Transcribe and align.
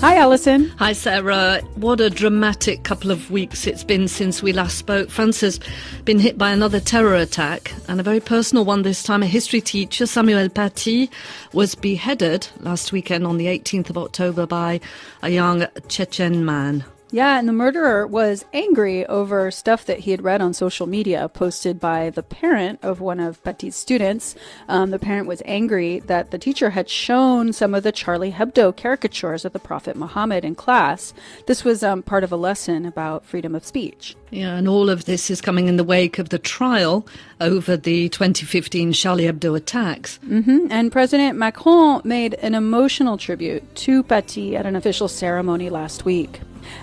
Hi, 0.00 0.16
Alison. 0.16 0.70
Hi, 0.78 0.94
Sarah. 0.94 1.60
What 1.74 2.00
a 2.00 2.08
dramatic 2.08 2.84
couple 2.84 3.10
of 3.10 3.30
weeks 3.30 3.66
it's 3.66 3.84
been 3.84 4.08
since 4.08 4.42
we 4.42 4.50
last 4.50 4.78
spoke. 4.78 5.10
France 5.10 5.42
has 5.42 5.60
been 6.06 6.18
hit 6.18 6.38
by 6.38 6.52
another 6.52 6.80
terror 6.80 7.16
attack, 7.16 7.74
and 7.86 8.00
a 8.00 8.02
very 8.02 8.18
personal 8.18 8.64
one 8.64 8.80
this 8.80 9.02
time. 9.02 9.22
A 9.22 9.26
history 9.26 9.60
teacher, 9.60 10.06
Samuel 10.06 10.48
Paty, 10.48 11.10
was 11.52 11.74
beheaded 11.74 12.48
last 12.60 12.92
weekend 12.92 13.26
on 13.26 13.36
the 13.36 13.44
18th 13.44 13.90
of 13.90 13.98
October 13.98 14.46
by 14.46 14.80
a 15.20 15.28
young 15.28 15.66
Chechen 15.88 16.46
man. 16.46 16.82
Yeah, 17.12 17.38
and 17.38 17.48
the 17.48 17.52
murderer 17.52 18.06
was 18.06 18.44
angry 18.52 19.04
over 19.06 19.50
stuff 19.50 19.84
that 19.86 20.00
he 20.00 20.12
had 20.12 20.22
read 20.22 20.40
on 20.40 20.54
social 20.54 20.86
media 20.86 21.28
posted 21.28 21.80
by 21.80 22.10
the 22.10 22.22
parent 22.22 22.78
of 22.82 23.00
one 23.00 23.18
of 23.18 23.42
Paty's 23.42 23.74
students. 23.74 24.36
Um, 24.68 24.90
the 24.90 24.98
parent 24.98 25.26
was 25.26 25.42
angry 25.44 26.00
that 26.00 26.30
the 26.30 26.38
teacher 26.38 26.70
had 26.70 26.88
shown 26.88 27.52
some 27.52 27.74
of 27.74 27.82
the 27.82 27.92
Charlie 27.92 28.32
Hebdo 28.32 28.76
caricatures 28.76 29.44
of 29.44 29.52
the 29.52 29.58
Prophet 29.58 29.96
Muhammad 29.96 30.44
in 30.44 30.54
class. 30.54 31.12
This 31.46 31.64
was 31.64 31.82
um, 31.82 32.02
part 32.02 32.22
of 32.22 32.30
a 32.30 32.36
lesson 32.36 32.86
about 32.86 33.24
freedom 33.24 33.54
of 33.54 33.66
speech. 33.66 34.16
Yeah, 34.30 34.56
and 34.56 34.68
all 34.68 34.88
of 34.88 35.06
this 35.06 35.30
is 35.30 35.40
coming 35.40 35.66
in 35.66 35.76
the 35.76 35.84
wake 35.84 36.20
of 36.20 36.28
the 36.28 36.38
trial 36.38 37.06
over 37.40 37.76
the 37.76 38.08
2015 38.10 38.92
Charlie 38.92 39.24
Hebdo 39.24 39.56
attacks. 39.56 40.20
Mm-hmm. 40.24 40.68
And 40.70 40.92
President 40.92 41.36
Macron 41.36 42.02
made 42.04 42.34
an 42.34 42.54
emotional 42.54 43.18
tribute 43.18 43.74
to 43.76 44.04
Paty 44.04 44.56
at 44.56 44.66
an 44.66 44.76
official 44.76 45.08
ceremony 45.08 45.70
last 45.70 46.04
week. 46.04 46.40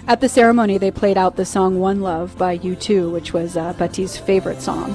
At 0.07 0.21
the 0.21 0.29
ceremony, 0.29 0.77
they 0.77 0.91
played 0.91 1.17
out 1.17 1.35
the 1.35 1.45
song 1.45 1.79
One 1.79 2.01
Love 2.01 2.37
by 2.37 2.57
U2, 2.57 3.11
which 3.11 3.33
was 3.33 3.57
uh, 3.57 3.73
favorite 3.73 4.61
song. 4.61 4.93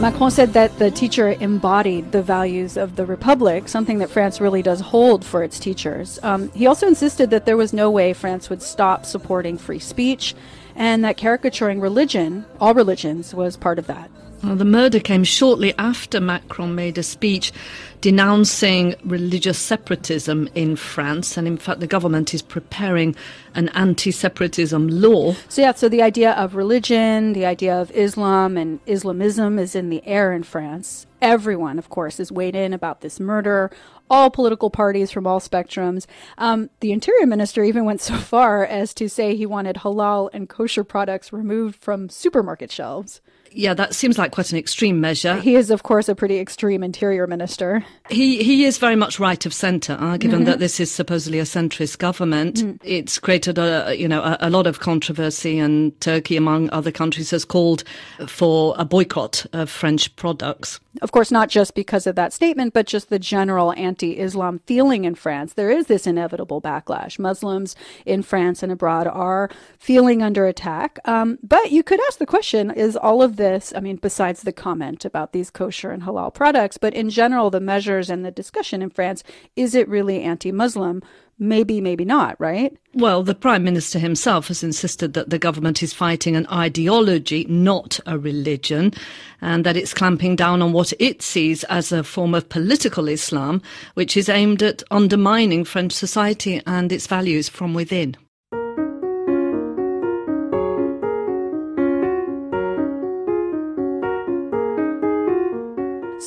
Macron 0.00 0.30
said 0.30 0.54
that 0.54 0.78
the 0.78 0.90
teacher 0.90 1.36
embodied 1.40 2.10
the 2.10 2.22
values 2.22 2.78
of 2.78 2.96
the 2.96 3.04
Republic, 3.04 3.68
something 3.68 3.98
that 3.98 4.08
France 4.08 4.40
really 4.40 4.62
does 4.62 4.80
hold 4.80 5.22
for 5.22 5.42
its 5.42 5.60
teachers. 5.60 6.18
Um, 6.22 6.50
he 6.52 6.66
also 6.66 6.86
insisted 6.86 7.28
that 7.28 7.44
there 7.44 7.58
was 7.58 7.74
no 7.74 7.90
way 7.90 8.14
France 8.14 8.48
would 8.48 8.62
stop 8.62 9.04
supporting 9.04 9.58
free 9.58 9.78
speech 9.78 10.34
and 10.74 11.04
that 11.04 11.18
caricaturing 11.18 11.80
religion, 11.80 12.46
all 12.58 12.72
religions, 12.72 13.34
was 13.34 13.58
part 13.58 13.78
of 13.78 13.88
that. 13.88 14.10
Well, 14.42 14.56
the 14.56 14.64
murder 14.64 15.00
came 15.00 15.24
shortly 15.24 15.74
after 15.76 16.18
Macron 16.18 16.74
made 16.74 16.96
a 16.96 17.02
speech 17.02 17.52
denouncing 18.00 18.94
religious 19.04 19.58
separatism 19.58 20.48
in 20.54 20.76
France. 20.76 21.36
And 21.36 21.46
in 21.46 21.58
fact, 21.58 21.80
the 21.80 21.86
government 21.86 22.32
is 22.32 22.40
preparing 22.40 23.14
an 23.54 23.68
anti 23.70 24.10
separatism 24.10 24.88
law. 24.88 25.34
So, 25.48 25.60
yeah, 25.60 25.74
so 25.74 25.90
the 25.90 26.00
idea 26.00 26.32
of 26.32 26.54
religion, 26.54 27.34
the 27.34 27.44
idea 27.44 27.78
of 27.78 27.90
Islam 27.90 28.56
and 28.56 28.80
Islamism 28.86 29.58
is 29.58 29.74
in 29.74 29.90
the 29.90 30.02
air 30.06 30.32
in 30.32 30.42
France. 30.42 31.06
Everyone, 31.22 31.78
of 31.78 31.88
course, 31.88 32.18
is 32.20 32.32
weighed 32.32 32.56
in 32.56 32.72
about 32.72 33.00
this 33.00 33.20
murder. 33.20 33.70
All 34.08 34.30
political 34.30 34.70
parties 34.70 35.10
from 35.10 35.26
all 35.26 35.40
spectrums. 35.40 36.06
Um, 36.38 36.70
the 36.80 36.92
interior 36.92 37.26
minister 37.26 37.62
even 37.62 37.84
went 37.84 38.00
so 38.00 38.16
far 38.18 38.64
as 38.64 38.94
to 38.94 39.08
say 39.08 39.36
he 39.36 39.46
wanted 39.46 39.76
halal 39.76 40.30
and 40.32 40.48
kosher 40.48 40.84
products 40.84 41.32
removed 41.32 41.76
from 41.76 42.08
supermarket 42.08 42.72
shelves. 42.72 43.20
Yeah, 43.52 43.74
that 43.74 43.94
seems 43.94 44.16
like 44.16 44.30
quite 44.30 44.52
an 44.52 44.58
extreme 44.58 45.00
measure. 45.00 45.36
He 45.36 45.56
is, 45.56 45.70
of 45.70 45.82
course, 45.82 46.08
a 46.08 46.14
pretty 46.14 46.38
extreme 46.38 46.82
interior 46.82 47.26
minister. 47.26 47.84
He 48.08 48.42
he 48.42 48.64
is 48.64 48.78
very 48.78 48.96
much 48.96 49.18
right 49.18 49.44
of 49.44 49.52
centre, 49.52 49.96
uh, 49.98 50.16
given 50.16 50.40
mm-hmm. 50.40 50.44
that 50.46 50.58
this 50.60 50.78
is 50.78 50.90
supposedly 50.90 51.40
a 51.40 51.44
centrist 51.44 51.98
government. 51.98 52.56
Mm. 52.56 52.78
It's 52.84 53.18
created 53.18 53.58
a 53.58 53.94
you 53.96 54.06
know 54.06 54.22
a, 54.22 54.36
a, 54.40 54.50
lot 54.50 54.66
of 54.66 54.80
controversy, 54.80 55.58
and 55.58 55.98
Turkey, 56.00 56.36
among 56.36 56.70
other 56.70 56.92
countries, 56.92 57.30
has 57.30 57.44
called 57.44 57.82
for 58.26 58.74
a 58.78 58.84
boycott 58.84 59.46
of 59.52 59.68
French 59.68 60.14
products. 60.16 60.78
Of 61.02 61.12
course, 61.12 61.30
not 61.30 61.48
just 61.48 61.76
because 61.76 62.08
of 62.08 62.16
that 62.16 62.32
statement, 62.32 62.74
but 62.74 62.86
just 62.86 63.10
the 63.10 63.18
general 63.20 63.72
anti-Islam 63.74 64.60
feeling 64.66 65.04
in 65.04 65.14
France. 65.14 65.52
There 65.52 65.70
is 65.70 65.86
this 65.86 66.04
inevitable 66.04 66.60
backlash. 66.60 67.16
Muslims 67.16 67.76
in 68.04 68.22
France 68.22 68.60
and 68.62 68.72
abroad 68.72 69.06
are 69.06 69.48
feeling 69.78 70.20
under 70.20 70.46
attack. 70.46 70.98
Um, 71.04 71.38
but 71.44 71.70
you 71.70 71.84
could 71.84 72.00
ask 72.08 72.18
the 72.18 72.26
question: 72.26 72.72
Is 72.72 72.96
all 72.96 73.22
of 73.22 73.36
this, 73.36 73.72
I 73.74 73.78
mean, 73.78 73.96
besides 73.96 74.42
the 74.42 74.52
comment 74.52 75.04
about 75.04 75.32
these 75.32 75.48
kosher 75.48 75.92
and 75.92 76.02
halal 76.02 76.34
products, 76.34 76.76
but 76.76 76.92
in 76.92 77.08
general, 77.08 77.50
the 77.50 77.60
measures 77.60 78.10
and 78.10 78.24
the 78.24 78.32
discussion 78.32 78.82
in 78.82 78.90
France, 78.90 79.22
is 79.54 79.76
it 79.76 79.88
really 79.88 80.22
anti 80.22 80.50
Muslim? 80.50 81.02
Maybe, 81.42 81.80
maybe 81.80 82.04
not, 82.04 82.38
right? 82.38 82.76
Well, 82.92 83.22
the 83.22 83.34
Prime 83.34 83.64
Minister 83.64 83.98
himself 83.98 84.48
has 84.48 84.62
insisted 84.62 85.14
that 85.14 85.30
the 85.30 85.38
government 85.38 85.82
is 85.82 85.94
fighting 85.94 86.36
an 86.36 86.46
ideology, 86.48 87.46
not 87.48 87.98
a 88.04 88.18
religion, 88.18 88.92
and 89.40 89.64
that 89.64 89.74
it's 89.74 89.94
clamping 89.94 90.36
down 90.36 90.60
on 90.60 90.74
what 90.74 90.92
it 90.98 91.22
sees 91.22 91.64
as 91.64 91.92
a 91.92 92.04
form 92.04 92.34
of 92.34 92.50
political 92.50 93.08
Islam, 93.08 93.62
which 93.94 94.18
is 94.18 94.28
aimed 94.28 94.62
at 94.62 94.82
undermining 94.90 95.64
French 95.64 95.92
society 95.92 96.60
and 96.66 96.92
its 96.92 97.06
values 97.06 97.48
from 97.48 97.72
within. 97.72 98.18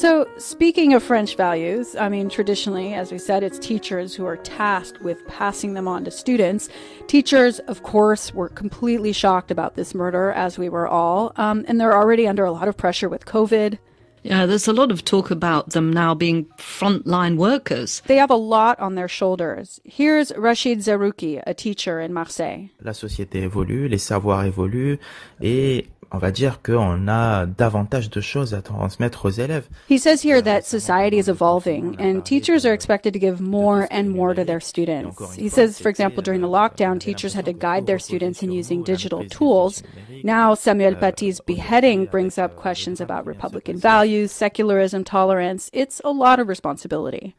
So, 0.03 0.27
speaking 0.37 0.93
of 0.93 1.01
French 1.01 1.37
values, 1.37 1.95
I 1.95 2.09
mean, 2.09 2.27
traditionally, 2.27 2.93
as 2.93 3.09
we 3.09 3.17
said, 3.17 3.41
it's 3.41 3.57
teachers 3.57 4.13
who 4.13 4.25
are 4.25 4.35
tasked 4.35 5.01
with 5.01 5.25
passing 5.29 5.75
them 5.75 5.87
on 5.87 6.03
to 6.03 6.11
students. 6.11 6.67
Teachers, 7.07 7.59
of 7.59 7.83
course, 7.83 8.33
were 8.33 8.49
completely 8.49 9.13
shocked 9.13 9.49
about 9.49 9.75
this 9.75 9.95
murder, 9.95 10.33
as 10.33 10.57
we 10.57 10.67
were 10.67 10.89
all, 10.89 11.31
um, 11.37 11.63
and 11.69 11.79
they're 11.79 11.95
already 11.95 12.27
under 12.27 12.43
a 12.43 12.51
lot 12.51 12.67
of 12.67 12.75
pressure 12.75 13.07
with 13.07 13.23
COVID. 13.23 13.77
Yeah, 14.23 14.45
there's 14.45 14.67
a 14.67 14.73
lot 14.73 14.91
of 14.91 15.05
talk 15.05 15.31
about 15.31 15.69
them 15.69 15.93
now 15.93 16.13
being 16.13 16.47
frontline 16.57 17.37
workers. 17.37 18.01
They 18.05 18.17
have 18.17 18.29
a 18.29 18.35
lot 18.35 18.77
on 18.81 18.95
their 18.95 19.07
shoulders. 19.07 19.79
Here's 19.85 20.33
Rachid 20.33 20.79
Zerrouki, 20.79 21.41
a 21.47 21.53
teacher 21.53 22.01
in 22.01 22.13
Marseille. 22.13 22.69
La 22.81 22.91
société 22.91 23.43
évolue, 23.43 23.87
les 23.87 23.99
savoirs 23.99 24.43
évoluent, 24.43 24.97
et 25.41 25.87
on 26.13 26.19
va 26.19 26.31
dire 26.31 26.61
qu'on 26.61 27.07
a 27.07 27.47
davantage 27.47 28.11
de 28.11 28.21
choses 28.21 28.53
à 28.53 28.61
transmettre 28.61 29.25
aux 29.25 29.31
élèves. 29.31 29.67
He 29.89 29.97
says 29.97 30.23
here 30.23 30.41
that 30.43 30.61
society 30.61 31.17
is 31.17 31.27
evolving 31.27 31.95
and 31.99 32.21
teachers 32.21 32.65
are 32.65 32.73
expected 32.73 33.13
to 33.13 33.19
give 33.19 33.41
more 33.41 33.87
and 33.89 34.09
more 34.09 34.35
to 34.35 34.45
their 34.45 34.61
students. 34.61 35.35
He 35.35 35.49
says, 35.49 35.79
for 35.81 35.89
example, 35.89 36.21
during 36.21 36.41
the 36.41 36.47
lockdown, 36.47 36.99
teachers 36.99 37.33
had 37.33 37.45
to 37.45 37.53
guide 37.53 37.87
their 37.87 37.99
students 37.99 38.43
in 38.43 38.51
using 38.51 38.83
digital 38.83 39.25
tools. 39.27 39.81
Now, 40.23 40.53
Samuel 40.53 40.95
Paty's 40.95 41.41
beheading 41.41 42.05
brings 42.05 42.37
up 42.37 42.55
questions 42.55 43.01
about 43.01 43.25
Republican 43.25 43.77
values, 43.77 44.31
secularism, 44.31 45.03
tolerance. 45.03 45.71
It's 45.73 45.99
a 46.05 46.11
lot 46.11 46.39
of 46.39 46.47
responsibility. 46.47 47.35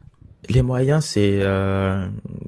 Les 0.49 0.62
moyens, 0.62 1.05
c'est 1.05 1.41
euh, 1.43 2.06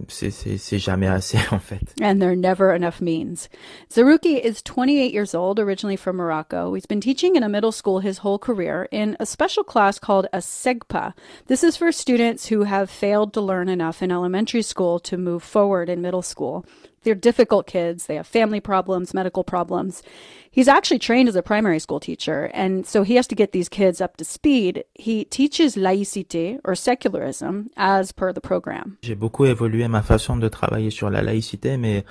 c'est 0.08 0.78
jamais 0.78 1.06
assez 1.06 1.38
en 1.50 1.58
fait. 1.58 1.94
And 2.00 2.20
there 2.20 2.30
are 2.30 2.36
never 2.36 2.74
enough 2.74 3.00
means. 3.00 3.48
Zerrouki 3.90 4.38
is 4.38 4.62
28 4.62 5.12
years 5.12 5.34
old, 5.34 5.58
originally 5.58 5.96
from 5.96 6.16
Morocco. 6.16 6.74
He's 6.74 6.86
been 6.86 7.00
teaching 7.00 7.36
in 7.36 7.42
a 7.42 7.48
middle 7.48 7.72
school 7.72 8.00
his 8.00 8.18
whole 8.18 8.38
career 8.38 8.88
in 8.90 9.16
a 9.20 9.26
special 9.26 9.64
class 9.64 9.98
called 9.98 10.26
a 10.32 10.38
SEGPA. 10.38 11.14
This 11.46 11.64
is 11.64 11.76
for 11.76 11.92
students 11.92 12.46
who 12.46 12.64
have 12.64 12.90
failed 12.90 13.32
to 13.34 13.40
learn 13.40 13.68
enough 13.68 14.02
in 14.02 14.12
elementary 14.12 14.62
school 14.62 14.98
to 15.00 15.16
move 15.16 15.42
forward 15.42 15.88
in 15.88 16.02
middle 16.02 16.22
school. 16.22 16.64
They're 17.06 17.15
difficult 17.15 17.69
kids. 17.69 18.06
They 18.06 18.17
have 18.17 18.27
family 18.27 18.59
problems, 18.59 19.15
medical 19.15 19.44
problems. 19.44 20.03
He's 20.50 20.67
actually 20.67 20.99
trained 20.99 21.28
as 21.28 21.37
a 21.37 21.43
primary 21.43 21.78
school 21.78 22.00
teacher, 22.00 22.50
and 22.53 22.84
so 22.84 23.05
he 23.05 23.15
has 23.15 23.28
to 23.28 23.37
get 23.37 23.53
these 23.53 23.69
kids 23.69 24.00
up 24.00 24.17
to 24.17 24.25
speed. 24.25 24.83
He 24.94 25.25
teaches 25.27 25.77
laïcité 25.77 26.59
or 26.65 26.75
secularism 26.75 27.71
as 27.77 28.11
per 28.11 28.33
the 28.33 28.41
program. 28.41 28.99
J'ai 29.03 29.15
beaucoup 29.15 29.47
évolué 29.47 29.87
ma 29.88 30.03
façon 30.03 30.37
de 30.41 30.49
travailler 30.49 30.91
sur 30.91 31.08
la 31.08 31.23
laïcité, 31.23 31.79
mais 31.79 32.03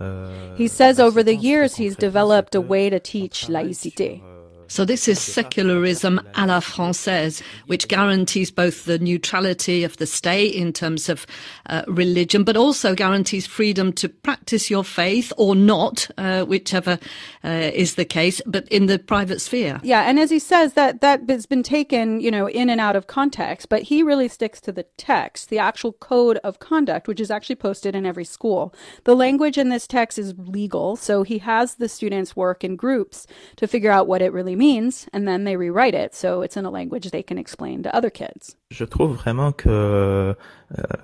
uh, 0.00 0.54
he 0.56 0.68
says 0.68 1.00
over 1.00 1.24
the 1.24 1.34
years 1.34 1.74
he's 1.74 1.96
developed 1.96 2.54
a 2.54 2.60
way 2.60 2.88
to 2.88 3.00
teach 3.00 3.48
laïcité. 3.48 4.22
So 4.68 4.84
this 4.84 5.06
is 5.06 5.20
secularism 5.20 6.20
à 6.34 6.46
la 6.46 6.60
française, 6.60 7.42
which 7.66 7.86
guarantees 7.86 8.50
both 8.50 8.84
the 8.84 8.98
neutrality 8.98 9.84
of 9.84 9.96
the 9.98 10.06
state 10.06 10.54
in 10.54 10.72
terms 10.72 11.08
of 11.08 11.26
uh, 11.66 11.82
religion, 11.86 12.42
but 12.42 12.56
also 12.56 12.94
guarantees 12.94 13.46
freedom 13.46 13.92
to 13.94 14.08
practice 14.08 14.68
your 14.68 14.82
faith 14.82 15.32
or 15.36 15.54
not, 15.54 16.10
uh, 16.18 16.42
whichever 16.42 16.98
uh, 17.44 17.70
is 17.72 17.94
the 17.94 18.04
case, 18.04 18.42
but 18.46 18.66
in 18.68 18.86
the 18.86 18.98
private 18.98 19.40
sphere. 19.40 19.80
Yeah, 19.84 20.02
and 20.02 20.18
as 20.18 20.30
he 20.30 20.40
says, 20.40 20.72
that 20.72 21.00
that 21.00 21.28
has 21.28 21.46
been 21.46 21.62
taken, 21.62 22.20
you 22.20 22.30
know, 22.30 22.48
in 22.48 22.68
and 22.68 22.80
out 22.80 22.96
of 22.96 23.06
context, 23.06 23.68
but 23.68 23.82
he 23.82 24.02
really 24.02 24.28
sticks 24.28 24.60
to 24.62 24.72
the 24.72 24.84
text, 24.96 25.48
the 25.48 25.58
actual 25.58 25.92
code 25.92 26.38
of 26.38 26.58
conduct, 26.58 27.06
which 27.06 27.20
is 27.20 27.30
actually 27.30 27.56
posted 27.56 27.94
in 27.94 28.04
every 28.04 28.24
school. 28.24 28.74
The 29.04 29.14
language 29.14 29.58
in 29.58 29.68
this 29.68 29.86
text 29.86 30.18
is 30.18 30.34
legal, 30.36 30.96
so 30.96 31.22
he 31.22 31.38
has 31.38 31.76
the 31.76 31.88
students 31.88 32.34
work 32.34 32.64
in 32.64 32.74
groups 32.74 33.26
to 33.56 33.68
figure 33.68 33.92
out 33.92 34.08
what 34.08 34.22
it 34.22 34.32
really 34.32 34.55
means, 34.56 35.08
and 35.12 35.26
then 35.28 35.44
they 35.44 35.56
rewrite 35.56 35.94
it 35.94 36.14
so 36.14 36.42
it's 36.42 36.56
in 36.56 36.64
a 36.64 36.70
language 36.70 37.10
they 37.10 37.22
can 37.22 37.38
explain 37.38 37.82
to 37.82 37.94
other 37.94 38.10
kids. 38.10 38.56
Je 38.74 38.84
trouve 38.84 39.12
vraiment 39.12 39.52
que, 39.52 39.68
euh, 39.68 40.34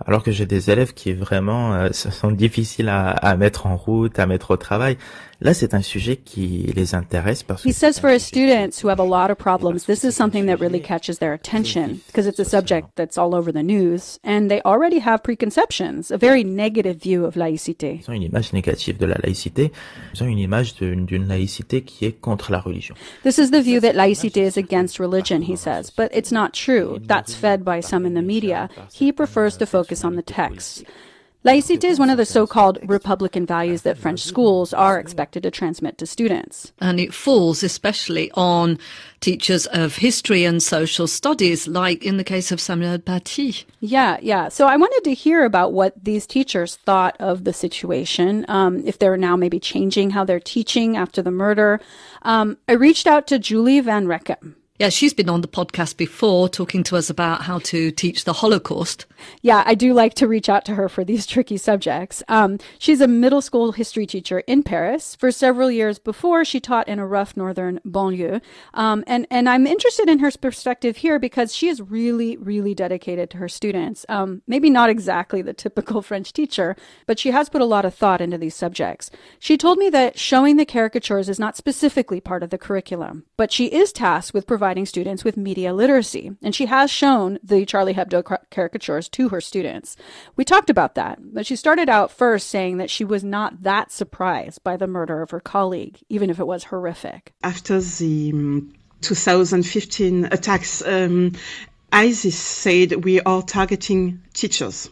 alors 0.05 0.25
que 0.25 0.33
j'ai 0.33 0.47
des 0.47 0.73
élèves 0.73 0.95
qui 0.95 1.13
vraiment 1.13 1.75
euh, 1.75 1.93
sont 1.93 2.33
difficiles 2.33 2.89
à, 2.89 3.11
à, 3.11 3.37
mettre 3.37 3.67
en 3.67 3.77
route, 3.77 4.19
à 4.19 4.27
mettre 4.27 4.51
au 4.51 4.57
travail, 4.57 4.99
là 5.41 5.55
c'est 5.55 5.73
un 5.73 5.81
sujet 5.81 6.17
qui 6.17 6.73
les 6.75 6.97
intéresse 6.97 7.45
parce 7.45 7.63
que. 7.63 7.69
He 7.69 7.73
says 7.73 8.01
for 8.01 8.11
his 8.11 8.19
students 8.19 8.83
who 8.83 8.89
have 8.89 8.99
a 8.99 9.05
lot 9.05 9.31
of 9.31 9.39
problems, 9.39 9.85
this 9.87 10.03
is 10.03 10.11
something 10.11 10.47
that 10.47 10.57
really 10.57 10.81
catches 10.81 11.21
their 11.21 11.33
attention 11.33 12.01
because 12.09 12.27
it's 12.27 12.41
a 12.41 12.45
subject 12.45 12.89
that's 12.97 13.17
all 13.17 13.33
over 13.33 13.53
the 13.53 13.63
news 13.63 14.19
and 14.25 14.49
they 14.49 14.61
already 14.65 14.99
have 14.99 15.23
preconceptions, 15.23 16.11
a 16.11 16.19
very 16.19 16.43
negative 16.43 16.97
view 17.01 17.25
of 17.25 17.37
laïcité. 17.37 18.01
Ils 18.01 18.11
ont 18.11 18.15
une 18.15 18.25
image 18.25 18.53
négative 18.53 18.99
de 18.99 19.07
la 19.07 19.19
laïcité, 19.23 19.71
ils 20.15 20.25
ont 20.25 20.27
une 20.27 20.41
image 20.41 20.75
d'une 20.75 21.29
laïcité 21.29 21.83
qui 21.83 22.07
est 22.07 22.21
contre 22.21 22.51
la 22.51 22.59
religion. 22.59 22.97
This 23.23 23.39
is 23.39 23.53
the 23.53 23.63
view 23.63 23.79
that 23.83 23.93
laïcité 23.93 24.49
is 24.49 24.59
against 24.59 24.99
religion, 24.99 25.43
he 25.43 25.57
says, 25.57 25.93
but 25.97 26.11
it's 26.13 26.33
not 26.33 26.55
true. 26.55 26.99
That's 27.07 27.33
fed 27.37 27.52
by 27.57 27.81
some 27.81 28.07
in 28.07 28.15
the 28.15 28.23
media, 28.23 28.69
he 28.93 29.13
prefers 29.13 29.57
to 29.59 29.67
focus 29.67 30.05
on 30.05 30.17
the 30.17 30.23
text. 30.23 30.85
Laïcité 31.45 31.87
is 31.87 31.99
one 31.99 32.09
of 32.09 32.19
the 32.19 32.25
so-called 32.25 32.79
Republican 32.85 33.45
values 33.45 33.83
that 33.83 33.99
French 33.99 34.21
schools 34.21 34.73
are 34.73 34.97
expected 34.97 35.43
to 35.43 35.51
transmit 35.51 35.99
to 35.99 36.07
students. 36.07 36.73
And 36.79 37.01
it 37.01 37.13
falls 37.13 37.65
especially 37.65 38.31
on 38.35 38.79
teachers 39.19 39.67
of 39.67 39.97
history 39.97 40.45
and 40.45 40.63
social 40.63 41.09
studies, 41.09 41.67
like 41.67 42.05
in 42.05 42.17
the 42.17 42.23
case 42.23 42.53
of 42.53 42.61
Samuel 42.61 42.99
Paty. 43.01 43.65
Yeah, 43.81 44.19
yeah. 44.23 44.51
So 44.51 44.69
I 44.69 44.77
wanted 44.77 45.03
to 45.03 45.15
hear 45.15 45.45
about 45.45 45.73
what 45.73 46.05
these 46.05 46.29
teachers 46.29 46.77
thought 46.77 47.17
of 47.19 47.43
the 47.43 47.53
situation, 47.53 48.45
um, 48.47 48.81
if 48.87 49.01
they're 49.01 49.17
now 49.17 49.35
maybe 49.35 49.59
changing 49.59 50.11
how 50.11 50.23
they're 50.25 50.39
teaching 50.39 50.97
after 50.97 51.23
the 51.23 51.33
murder. 51.33 51.81
Um, 52.23 52.57
I 52.69 52.75
reached 52.75 53.09
out 53.09 53.27
to 53.27 53.41
Julie 53.41 53.81
Van 53.81 54.07
Rechem. 54.07 54.55
Yeah, 54.83 54.89
she's 54.89 55.15
been 55.15 55.29
on 55.29 55.43
the 55.43 55.47
podcast 55.47 55.97
before 55.97 56.49
talking 56.49 56.83
to 56.83 56.97
us 56.97 57.09
about 57.09 57.43
how 57.43 57.61
to 57.61 57.93
teach 57.93 58.25
the 58.25 58.33
Holocaust. 58.33 59.07
Yeah, 59.41 59.63
I 59.65 59.77
do 59.77 59.95
like 59.95 60.15
to 60.15 60.27
reach 60.27 60.49
out 60.49 60.65
to 60.65 60.75
her 60.75 60.89
for 60.89 61.05
these 61.05 61.25
tricky 61.25 61.57
subjects. 61.57 62.21
Um, 62.27 62.59
she's 62.81 63.01
a 63.01 63.07
middle 63.07 63.41
school 63.41 63.71
history 63.71 64.07
teacher 64.07 64.41
in 64.41 64.65
Paris. 64.65 65.15
For 65.15 65.31
several 65.31 65.71
years 65.71 66.01
before, 66.01 66.45
she 66.45 66.59
taught 66.59 66.89
in 66.89 66.99
a 66.99 67.07
rough 67.07 67.37
northern 67.37 67.79
banlieue. 67.87 68.41
Um, 68.75 69.05
and, 69.07 69.25
and 69.31 69.49
I'm 69.49 69.69
interested 69.69 70.09
in 70.09 70.19
her 70.19 70.33
perspective 70.33 70.97
here 70.97 71.21
because 71.21 71.55
she 71.55 71.69
is 71.69 71.81
really, 71.81 72.37
really 72.37 72.75
dedicated 72.75 73.31
to 73.31 73.37
her 73.37 73.49
students. 73.49 74.05
Um, 74.09 74.43
maybe 74.49 74.69
not 74.69 74.91
exactly 74.91 75.43
the 75.43 75.55
typical 75.55 76.03
French 76.03 76.33
teacher, 76.33 76.75
but 77.07 77.21
she 77.21 77.31
has 77.31 77.49
put 77.49 77.63
a 77.63 77.67
lot 77.67 77.85
of 77.85 77.95
thought 77.95 78.21
into 78.21 78.37
these 78.37 78.57
subjects. 78.57 79.13
She 79.39 79.57
told 79.57 79.79
me 79.79 79.91
that 79.91 80.19
showing 80.19 80.57
the 80.57 80.67
caricatures 80.67 81.29
is 81.29 81.39
not 81.39 81.57
specifically 81.57 82.21
part 82.21 82.43
of 82.43 82.51
the 82.51 82.59
curriculum, 82.59 83.27
but 83.37 83.53
she 83.53 83.67
is 83.67 83.93
tasked 83.93 84.35
with 84.35 84.45
providing 84.45 84.72
providing 84.73 84.87
students 84.87 85.23
with 85.23 85.37
media 85.37 85.75
literacy. 85.75 86.33
And 86.41 86.55
she 86.55 86.65
has 86.65 86.91
shown 86.91 87.39
the 87.45 87.67
Charlie 87.67 87.93
Hebdo 87.93 88.23
caricatures 88.51 89.07
to 89.11 89.29
her 89.29 89.39
students. 89.39 89.99
We 90.35 90.47
talked 90.47 90.71
about 90.71 90.95
that, 90.95 91.19
but 91.21 91.45
she 91.45 91.57
started 91.57 91.91
out 91.91 92.11
first 92.11 92.49
saying 92.49 92.79
that 92.79 92.89
she 92.89 93.05
was 93.05 93.23
not 93.23 93.65
that 93.65 93.93
surprised 93.93 94.65
by 94.65 94.79
the 94.79 94.87
murder 94.87 95.21
of 95.21 95.31
her 95.31 95.41
colleague, 95.41 95.99
even 96.09 96.31
if 96.31 96.39
it 96.41 96.47
was 96.47 96.65
horrific. 96.65 97.35
After 97.43 97.83
the 97.83 98.31
um, 98.33 98.73
2015 99.03 100.25
attacks, 100.33 100.81
um, 100.87 101.33
ISIS 101.93 102.39
said 102.39 103.05
we 103.05 103.21
are 103.21 103.43
targeting 103.43 104.23
teachers. 104.33 104.89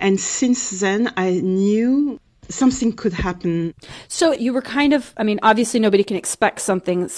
And 0.00 0.20
since 0.20 0.80
then, 0.80 1.14
I 1.16 1.40
knew 1.40 2.20
something 2.48 2.92
could 2.92 3.12
happen. 3.12 3.74
So 4.08 4.32
you 4.32 4.52
were 4.52 4.62
kind 4.62 4.92
of, 4.92 5.12
I 5.16 5.22
mean, 5.22 5.38
obviously 5.42 5.80
nobody 5.80 6.04
can 6.04 6.16
expect 6.16 6.60
something 6.60 7.10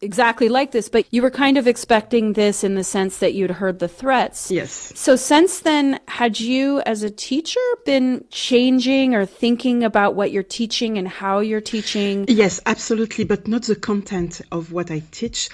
exactly 0.00 0.48
like 0.48 0.72
this, 0.72 0.88
but 0.88 1.06
you 1.10 1.22
were 1.22 1.30
kind 1.30 1.58
of 1.58 1.66
expecting 1.66 2.34
this 2.34 2.64
in 2.64 2.74
the 2.74 2.84
sense 2.84 3.18
that 3.18 3.34
you'd 3.34 3.50
heard 3.50 3.78
the 3.78 3.88
threats. 3.88 4.50
Yes. 4.50 4.92
So 4.94 5.16
since 5.16 5.60
then, 5.60 6.00
had 6.08 6.40
you 6.40 6.80
as 6.86 7.02
a 7.02 7.10
teacher 7.10 7.60
been 7.84 8.24
changing 8.30 9.14
or 9.14 9.26
thinking 9.26 9.84
about 9.84 10.14
what 10.14 10.30
you're 10.30 10.42
teaching 10.42 10.98
and 10.98 11.08
how 11.08 11.40
you're 11.40 11.60
teaching? 11.60 12.24
Yes, 12.28 12.60
absolutely, 12.66 13.24
but 13.24 13.46
not 13.46 13.62
the 13.62 13.76
content 13.76 14.40
of 14.52 14.72
what 14.72 14.90
I 14.90 15.02
teach, 15.10 15.48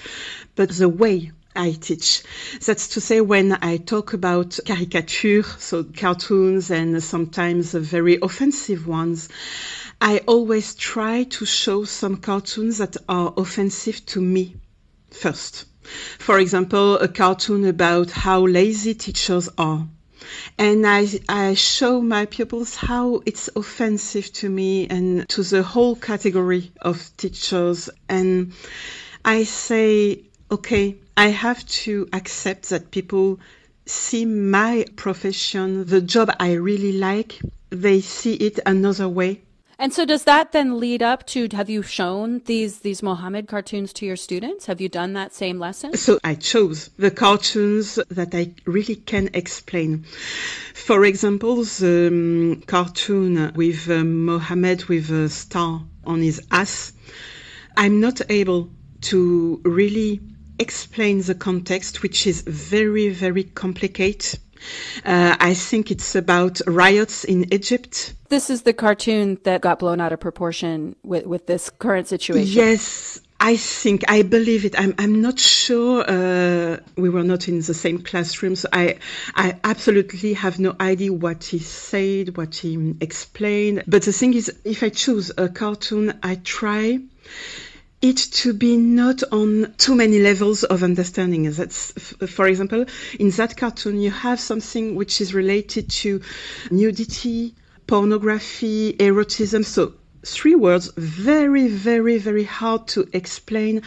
but 0.55 0.69
the 0.69 0.89
way 0.89 1.31
I 1.55 1.71
teach. 1.71 2.23
That's 2.65 2.87
to 2.89 3.01
say, 3.01 3.21
when 3.21 3.57
I 3.61 3.77
talk 3.77 4.13
about 4.13 4.59
caricature, 4.65 5.43
so 5.43 5.83
cartoons 5.83 6.71
and 6.71 7.03
sometimes 7.03 7.73
very 7.73 8.17
offensive 8.21 8.87
ones, 8.87 9.29
I 10.01 10.19
always 10.25 10.75
try 10.75 11.23
to 11.23 11.45
show 11.45 11.83
some 11.83 12.17
cartoons 12.17 12.79
that 12.79 12.97
are 13.07 13.33
offensive 13.37 14.05
to 14.07 14.21
me 14.21 14.55
first. 15.11 15.65
For 16.19 16.39
example, 16.39 16.97
a 16.97 17.07
cartoon 17.07 17.65
about 17.65 18.11
how 18.11 18.47
lazy 18.47 18.93
teachers 18.93 19.49
are. 19.57 19.87
And 20.57 20.87
I, 20.87 21.07
I 21.27 21.53
show 21.53 22.01
my 22.01 22.25
pupils 22.25 22.75
how 22.75 23.21
it's 23.25 23.49
offensive 23.55 24.31
to 24.33 24.49
me 24.49 24.87
and 24.87 25.27
to 25.29 25.43
the 25.43 25.61
whole 25.61 25.95
category 25.95 26.71
of 26.81 27.11
teachers. 27.17 27.89
And 28.09 28.53
I 29.25 29.43
say, 29.43 30.23
okay, 30.53 30.95
I 31.17 31.27
have 31.29 31.65
to 31.83 32.07
accept 32.13 32.69
that 32.69 32.91
people 32.91 33.39
see 33.87 34.23
my 34.25 34.85
profession, 34.95 35.85
the 35.85 35.99
job 35.99 36.31
I 36.39 36.53
really 36.53 36.93
like, 36.93 37.41
they 37.71 38.01
see 38.01 38.35
it 38.35 38.59
another 38.65 39.09
way. 39.09 39.41
And 39.79 39.91
so 39.91 40.05
does 40.05 40.25
that 40.25 40.51
then 40.51 40.79
lead 40.79 41.01
up 41.01 41.25
to 41.27 41.49
have 41.53 41.69
you 41.69 41.81
shown 41.81 42.41
these 42.45 42.79
these 42.79 43.01
Mohammed 43.01 43.47
cartoons 43.47 43.91
to 43.93 44.05
your 44.05 44.15
students? 44.15 44.67
Have 44.67 44.79
you 44.79 44.87
done 44.87 45.13
that 45.13 45.33
same 45.33 45.57
lesson? 45.57 45.97
So 45.97 46.19
I 46.23 46.35
chose 46.35 46.89
the 46.97 47.09
cartoons 47.09 47.99
that 48.09 48.35
I 48.35 48.53
really 48.65 48.95
can 48.95 49.31
explain. 49.33 50.05
For 50.75 51.03
example, 51.03 51.63
the 51.63 52.07
um, 52.11 52.63
cartoon 52.67 53.51
with 53.55 53.89
um, 53.89 54.25
Mohammed 54.25 54.85
with 54.85 55.09
a 55.09 55.27
star 55.27 55.81
on 56.05 56.21
his 56.21 56.39
ass. 56.51 56.93
I'm 57.75 57.99
not 57.99 58.21
able 58.29 58.69
to 59.01 59.61
really 59.65 60.21
explain 60.59 61.21
the 61.21 61.35
context, 61.35 62.03
which 62.03 62.27
is 62.27 62.41
very, 62.41 63.09
very 63.09 63.43
complicated. 63.43 64.39
Uh, 65.03 65.35
I 65.39 65.53
think 65.53 65.91
it's 65.91 66.15
about 66.15 66.61
riots 66.65 67.23
in 67.23 67.53
Egypt. 67.53 68.13
This 68.29 68.49
is 68.49 68.61
the 68.61 68.73
cartoon 68.73 69.37
that 69.43 69.61
got 69.61 69.79
blown 69.79 69.99
out 69.99 70.13
of 70.13 70.19
proportion 70.19 70.95
with, 71.03 71.25
with 71.25 71.47
this 71.47 71.69
current 71.69 72.07
situation. 72.07 72.53
Yes, 72.53 73.19
I 73.39 73.57
think 73.57 74.03
I 74.07 74.21
believe 74.21 74.63
it. 74.63 74.79
I'm 74.79 74.95
I'm 74.97 75.21
not 75.21 75.37
sure. 75.37 76.05
Uh, 76.07 76.77
we 76.95 77.09
were 77.09 77.23
not 77.23 77.49
in 77.49 77.59
the 77.59 77.73
same 77.73 78.01
classroom, 78.01 78.55
so 78.55 78.69
I 78.71 78.99
I 79.35 79.59
absolutely 79.65 80.33
have 80.33 80.59
no 80.59 80.77
idea 80.79 81.11
what 81.11 81.43
he 81.43 81.59
said, 81.59 82.37
what 82.37 82.55
he 82.55 82.95
explained. 83.01 83.83
But 83.85 84.03
the 84.03 84.13
thing 84.13 84.33
is, 84.33 84.49
if 84.63 84.81
I 84.81 84.87
choose 84.87 85.29
a 85.37 85.49
cartoon, 85.49 86.17
I 86.23 86.35
try 86.35 87.01
it 88.03 88.17
to 88.17 88.53
be 88.53 88.75
not 88.75 89.23
on 89.31 89.73
too 89.77 89.95
many 89.95 90.19
levels 90.19 90.65
of 90.65 90.83
understanding. 90.83 91.49
That's, 91.49 91.93
for 92.27 92.47
example, 92.47 92.85
in 93.17 93.29
that 93.31 93.55
cartoon, 93.55 94.01
you 94.01 94.11
have 94.11 94.41
something 94.41 94.95
which 94.95 95.21
is 95.21 95.33
related 95.33 95.89
to 96.01 96.21
nudity, 96.69 97.55
pornography, 97.87 98.93
erotism. 98.99 99.63
So 99.63 99.93
three 100.25 100.53
words, 100.53 100.91
very, 100.97 101.69
very, 101.69 102.17
very 102.17 102.43
hard 102.43 102.89
to 102.89 103.07
explain 103.13 103.81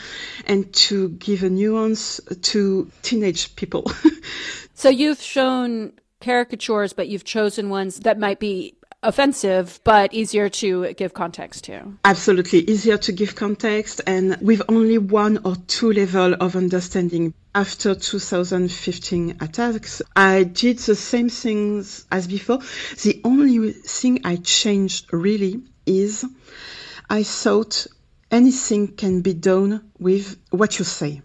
and 0.47 0.73
to 0.87 1.11
give 1.11 1.43
a 1.43 1.51
nuance 1.51 2.19
to 2.41 2.91
teenage 3.03 3.55
people. 3.55 3.85
so 4.75 4.89
you've 4.89 5.21
shown 5.21 5.93
caricatures, 6.23 6.95
but 6.95 7.09
you've 7.09 7.25
chosen 7.25 7.69
ones 7.69 8.01
that 8.01 8.19
might 8.19 8.41
be 8.41 8.76
offensive, 9.03 9.81
but 9.85 10.13
easier 10.13 10.49
to 10.49 10.93
give 10.95 11.15
context 11.15 11.65
to. 11.65 11.93
Absolutely, 12.05 12.61
easier 12.61 12.99
to 12.99 13.13
give 13.13 13.35
context 13.35 14.01
and 14.07 14.37
with 14.41 14.63
only 14.69 14.99
one 14.99 15.39
or 15.45 15.57
two 15.67 15.93
level 15.93 16.35
of 16.35 16.57
understanding. 16.57 17.33
After 17.55 17.95
2015 17.95 19.39
attacks, 19.41 20.03
I 20.15 20.43
did 20.43 20.79
the 20.81 20.95
same 20.95 21.31
things 21.31 22.05
as 22.13 22.27
before. 22.27 22.59
The 23.03 23.21
only 23.25 23.73
thing 23.73 24.21
I 24.25 24.37
changed 24.37 25.11
really 25.11 25.63
is 25.87 26.27
I 27.09 27.23
thought 27.23 27.87
anything 28.31 28.89
can 28.89 29.23
be 29.23 29.33
done 29.33 29.91
with 29.99 30.37
what 30.51 30.79
you 30.79 30.85
say. 30.85 31.23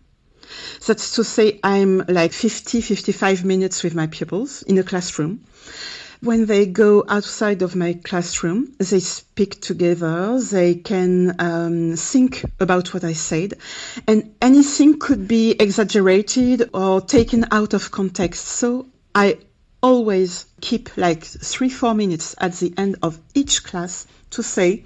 That's 0.86 1.16
to 1.16 1.24
say, 1.24 1.60
I'm 1.64 2.04
like 2.08 2.32
50, 2.32 2.82
55 2.82 3.44
minutes 3.44 3.84
with 3.84 3.96
my 3.96 4.08
pupils 4.08 4.62
in 4.64 4.78
a 4.78 4.84
classroom. 4.84 5.42
When 6.24 6.46
they 6.46 6.68
go 6.68 7.04
outside 7.08 7.64
of 7.64 7.76
my 7.76 7.94
classroom, 7.94 8.76
they 8.78 9.00
speak 9.00 9.60
together, 9.60 10.40
they 10.40 10.76
can 10.76 11.36
um, 11.40 11.96
think 11.96 12.46
about 12.60 12.94
what 12.94 13.04
I 13.04 13.14
said, 13.14 13.56
and 14.08 14.36
anything 14.40 15.00
could 15.00 15.28
be 15.28 15.56
exaggerated 15.60 16.70
or 16.76 17.02
taken 17.02 17.48
out 17.50 17.74
of 17.74 17.90
context. 17.90 18.46
So 18.46 18.86
I 19.16 19.40
always 19.82 20.46
keep 20.62 20.96
like 20.96 21.24
three, 21.24 21.70
four 21.70 21.96
minutes 21.96 22.36
at 22.38 22.54
the 22.54 22.72
end 22.78 22.98
of 23.02 23.20
each 23.34 23.64
class 23.64 24.06
to 24.30 24.44
say, 24.44 24.84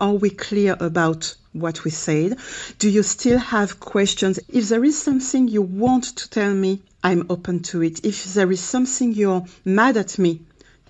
are 0.00 0.14
we 0.14 0.30
clear 0.30 0.78
about 0.80 1.34
what 1.52 1.84
we 1.84 1.90
said? 1.90 2.38
Do 2.78 2.88
you 2.88 3.02
still 3.02 3.38
have 3.38 3.80
questions? 3.80 4.40
If 4.48 4.70
there 4.70 4.84
is 4.84 4.96
something 4.96 5.46
you 5.46 5.60
want 5.60 6.16
to 6.16 6.30
tell 6.30 6.54
me 6.54 6.80
I'm 7.02 7.26
open 7.30 7.60
to 7.64 7.82
it. 7.82 8.04
If 8.04 8.34
there 8.34 8.50
is 8.50 8.60
something 8.60 9.12
you're 9.12 9.44
mad 9.64 9.96
at 9.96 10.18
me, 10.18 10.40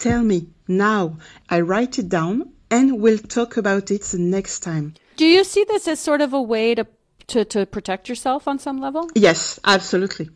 tell 0.01 0.23
me 0.23 0.49
now. 0.67 1.19
I 1.49 1.61
write 1.61 1.99
it 1.99 2.09
down 2.09 2.51
and 2.71 3.01
we'll 3.01 3.19
talk 3.19 3.57
about 3.57 3.91
it 3.91 4.13
next 4.15 4.61
time. 4.61 4.95
Do 5.17 5.27
you 5.27 5.45
see 5.45 5.65
this 5.65 5.87
as 5.87 6.01
sort 6.01 6.21
of 6.21 6.33
a 6.33 6.43
way 6.43 6.75
to 6.75 6.87
to, 7.29 7.45
to 7.45 7.65
protect 7.65 8.09
yourself 8.09 8.49
on 8.49 8.59
some 8.59 8.81
level? 8.81 9.09
Yes, 9.15 9.61
absolutely. 9.65 10.31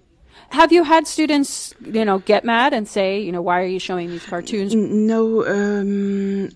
Have 0.51 0.71
you 0.71 0.85
had 0.85 1.09
students, 1.09 1.75
you 1.81 2.05
know, 2.05 2.21
get 2.21 2.45
mad 2.45 2.73
and 2.73 2.87
say, 2.87 3.21
you 3.21 3.33
know, 3.33 3.43
why 3.43 3.61
are 3.61 3.67
you 3.67 3.81
showing 3.81 4.09
these 4.11 4.25
cartoons? 4.25 4.75
No, 4.75 5.45
um, 5.45 6.51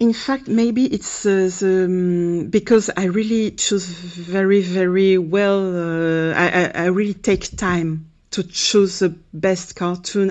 in 0.00 0.12
fact, 0.14 0.48
maybe 0.48 0.86
it's 0.86 1.26
uh, 1.26 1.50
the, 1.60 1.84
um, 1.84 2.46
because 2.48 2.90
I 2.96 3.04
really 3.04 3.50
choose 3.50 3.86
very, 3.86 4.62
very 4.62 5.18
well. 5.18 5.60
Uh, 5.76 6.34
I, 6.34 6.72
I, 6.74 6.86
really 6.86 7.14
take 7.14 7.54
time 7.56 8.10
to 8.30 8.42
choose 8.42 9.00
the 9.00 9.10
best 9.34 9.76
cartoon. 9.76 10.30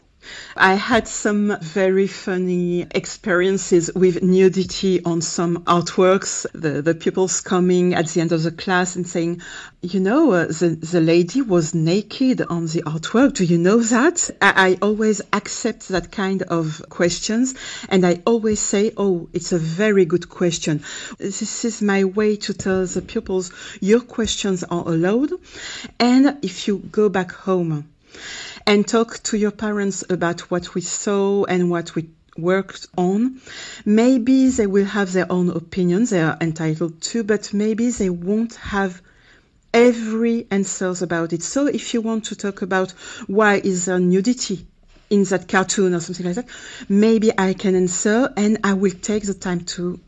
I 0.55 0.75
had 0.75 1.07
some 1.07 1.57
very 1.61 2.07
funny 2.07 2.85
experiences 2.91 3.89
with 3.95 4.21
nudity 4.21 5.03
on 5.03 5.21
some 5.21 5.63
artworks. 5.65 6.45
The, 6.53 6.81
the 6.81 6.93
pupils 6.93 7.41
coming 7.41 7.93
at 7.93 8.07
the 8.07 8.21
end 8.21 8.31
of 8.31 8.43
the 8.43 8.51
class 8.51 8.95
and 8.95 9.07
saying, 9.07 9.41
you 9.81 9.99
know, 9.99 10.31
uh, 10.31 10.45
the, 10.45 10.77
the 10.79 11.01
lady 11.01 11.41
was 11.41 11.73
naked 11.73 12.41
on 12.41 12.67
the 12.67 12.83
artwork. 12.83 13.33
Do 13.33 13.45
you 13.45 13.57
know 13.57 13.79
that? 13.79 14.29
I, 14.41 14.71
I 14.71 14.77
always 14.81 15.21
accept 15.33 15.87
that 15.89 16.11
kind 16.11 16.43
of 16.43 16.83
questions. 16.89 17.55
And 17.89 18.05
I 18.05 18.21
always 18.25 18.59
say, 18.59 18.91
oh, 18.97 19.29
it's 19.33 19.51
a 19.51 19.57
very 19.57 20.05
good 20.05 20.29
question. 20.29 20.83
This 21.17 21.65
is 21.65 21.81
my 21.81 22.03
way 22.03 22.35
to 22.37 22.53
tell 22.53 22.85
the 22.85 23.01
pupils, 23.01 23.51
your 23.79 24.01
questions 24.01 24.63
are 24.63 24.87
allowed. 24.87 25.31
And 25.99 26.37
if 26.43 26.67
you 26.67 26.77
go 26.77 27.09
back 27.09 27.31
home, 27.31 27.90
and 28.65 28.87
talk 28.87 29.21
to 29.23 29.37
your 29.37 29.51
parents 29.51 30.03
about 30.09 30.41
what 30.51 30.75
we 30.75 30.81
saw 30.81 31.43
and 31.45 31.69
what 31.69 31.95
we 31.95 32.09
worked 32.37 32.87
on. 32.97 33.39
Maybe 33.85 34.49
they 34.49 34.67
will 34.67 34.85
have 34.85 35.11
their 35.13 35.31
own 35.31 35.49
opinions, 35.49 36.09
they 36.11 36.21
are 36.21 36.37
entitled 36.41 37.01
to, 37.01 37.23
but 37.23 37.53
maybe 37.53 37.89
they 37.91 38.09
won't 38.09 38.55
have 38.55 39.01
every 39.73 40.47
answers 40.51 41.01
about 41.01 41.33
it. 41.33 41.43
So 41.43 41.67
if 41.67 41.93
you 41.93 42.01
want 42.01 42.25
to 42.25 42.35
talk 42.35 42.61
about 42.61 42.91
why 43.27 43.55
is 43.63 43.85
there 43.85 43.99
nudity 43.99 44.65
in 45.09 45.23
that 45.25 45.47
cartoon 45.47 45.93
or 45.93 45.99
something 45.99 46.25
like 46.25 46.35
that, 46.35 46.47
maybe 46.89 47.31
I 47.37 47.53
can 47.53 47.75
answer 47.75 48.31
and 48.35 48.59
I 48.63 48.73
will 48.73 48.91
take 48.91 49.23
the 49.25 49.33
time 49.33 49.61
to 49.75 49.99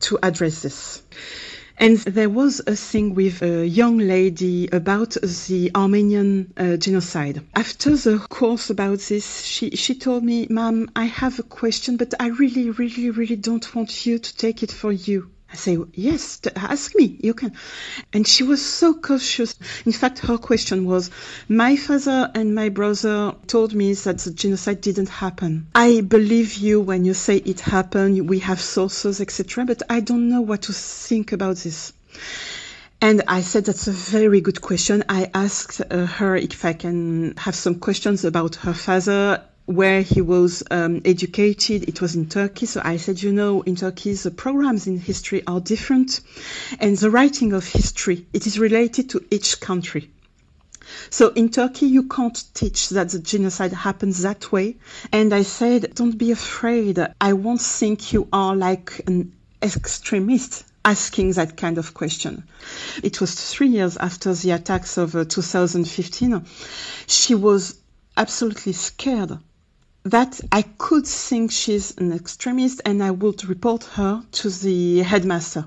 to 0.00 0.18
address 0.20 0.62
this. 0.62 1.02
And 1.82 1.96
there 1.96 2.30
was 2.30 2.60
a 2.68 2.76
thing 2.76 3.12
with 3.16 3.42
a 3.42 3.66
young 3.66 3.98
lady 3.98 4.68
about 4.70 5.16
the 5.48 5.72
Armenian 5.74 6.52
uh, 6.56 6.76
genocide. 6.76 7.42
After 7.56 7.96
the 7.96 8.20
course 8.20 8.70
about 8.70 9.00
this, 9.00 9.42
she, 9.42 9.70
she 9.70 9.96
told 9.96 10.22
me, 10.22 10.46
Mom, 10.48 10.92
I 10.94 11.06
have 11.06 11.40
a 11.40 11.42
question, 11.42 11.96
but 11.96 12.14
I 12.20 12.28
really, 12.28 12.70
really, 12.70 13.10
really 13.10 13.34
don't 13.34 13.74
want 13.74 14.06
you 14.06 14.20
to 14.20 14.36
take 14.36 14.62
it 14.62 14.70
for 14.70 14.92
you. 14.92 15.32
I 15.52 15.56
say, 15.56 15.76
yes, 15.92 16.40
ask 16.56 16.94
me, 16.94 17.18
you 17.20 17.34
can. 17.34 17.52
And 18.14 18.26
she 18.26 18.42
was 18.42 18.64
so 18.64 18.94
cautious. 18.94 19.54
In 19.84 19.92
fact, 19.92 20.20
her 20.20 20.38
question 20.38 20.86
was, 20.86 21.10
my 21.46 21.76
father 21.76 22.30
and 22.34 22.54
my 22.54 22.70
brother 22.70 23.34
told 23.46 23.74
me 23.74 23.92
that 23.92 24.18
the 24.18 24.30
genocide 24.30 24.80
didn't 24.80 25.10
happen. 25.10 25.66
I 25.74 26.00
believe 26.00 26.54
you 26.54 26.80
when 26.80 27.04
you 27.04 27.12
say 27.12 27.36
it 27.36 27.60
happened, 27.60 28.30
we 28.30 28.38
have 28.38 28.62
sources, 28.62 29.20
etc., 29.20 29.66
but 29.66 29.82
I 29.90 30.00
don't 30.00 30.30
know 30.30 30.40
what 30.40 30.62
to 30.62 30.72
think 30.72 31.32
about 31.32 31.56
this. 31.56 31.92
And 33.02 33.20
I 33.28 33.42
said, 33.42 33.66
that's 33.66 33.88
a 33.88 33.92
very 33.92 34.40
good 34.40 34.62
question. 34.62 35.04
I 35.08 35.30
asked 35.34 35.82
uh, 35.90 36.06
her 36.06 36.34
if 36.36 36.64
I 36.64 36.72
can 36.72 37.36
have 37.36 37.56
some 37.56 37.74
questions 37.74 38.24
about 38.24 38.54
her 38.56 38.72
father 38.72 39.42
where 39.74 40.02
he 40.02 40.20
was 40.20 40.62
um, 40.70 41.02
educated. 41.04 41.88
It 41.88 42.00
was 42.00 42.14
in 42.14 42.28
Turkey. 42.28 42.66
So 42.66 42.80
I 42.84 42.96
said, 42.96 43.22
you 43.22 43.32
know, 43.32 43.62
in 43.62 43.76
Turkey, 43.76 44.12
the 44.14 44.30
programs 44.30 44.86
in 44.86 44.98
history 44.98 45.42
are 45.46 45.60
different. 45.60 46.20
And 46.80 46.96
the 46.96 47.10
writing 47.10 47.52
of 47.52 47.64
history, 47.66 48.26
it 48.32 48.46
is 48.46 48.58
related 48.58 49.10
to 49.10 49.24
each 49.30 49.60
country. 49.60 50.10
So 51.10 51.28
in 51.28 51.48
Turkey, 51.50 51.86
you 51.86 52.04
can't 52.08 52.42
teach 52.54 52.88
that 52.90 53.10
the 53.10 53.18
genocide 53.18 53.72
happens 53.72 54.22
that 54.22 54.50
way. 54.52 54.76
And 55.12 55.32
I 55.32 55.42
said, 55.42 55.94
don't 55.94 56.18
be 56.18 56.32
afraid. 56.32 56.98
I 57.20 57.32
won't 57.32 57.62
think 57.62 58.12
you 58.12 58.28
are 58.32 58.54
like 58.56 59.00
an 59.06 59.32
extremist 59.62 60.64
asking 60.84 61.32
that 61.32 61.56
kind 61.56 61.78
of 61.78 61.94
question. 61.94 62.44
It 63.02 63.20
was 63.20 63.34
three 63.34 63.68
years 63.68 63.96
after 63.96 64.34
the 64.34 64.50
attacks 64.50 64.98
of 64.98 65.14
uh, 65.14 65.24
2015. 65.24 66.44
She 67.06 67.34
was 67.34 67.76
absolutely 68.16 68.72
scared 68.72 69.38
that 70.04 70.40
I 70.50 70.62
could 70.62 71.06
think 71.06 71.52
she's 71.52 71.96
an 71.98 72.12
extremist 72.12 72.80
and 72.84 73.02
I 73.02 73.10
would 73.10 73.44
report 73.44 73.84
her 73.84 74.22
to 74.32 74.50
the 74.50 75.00
headmaster. 75.00 75.66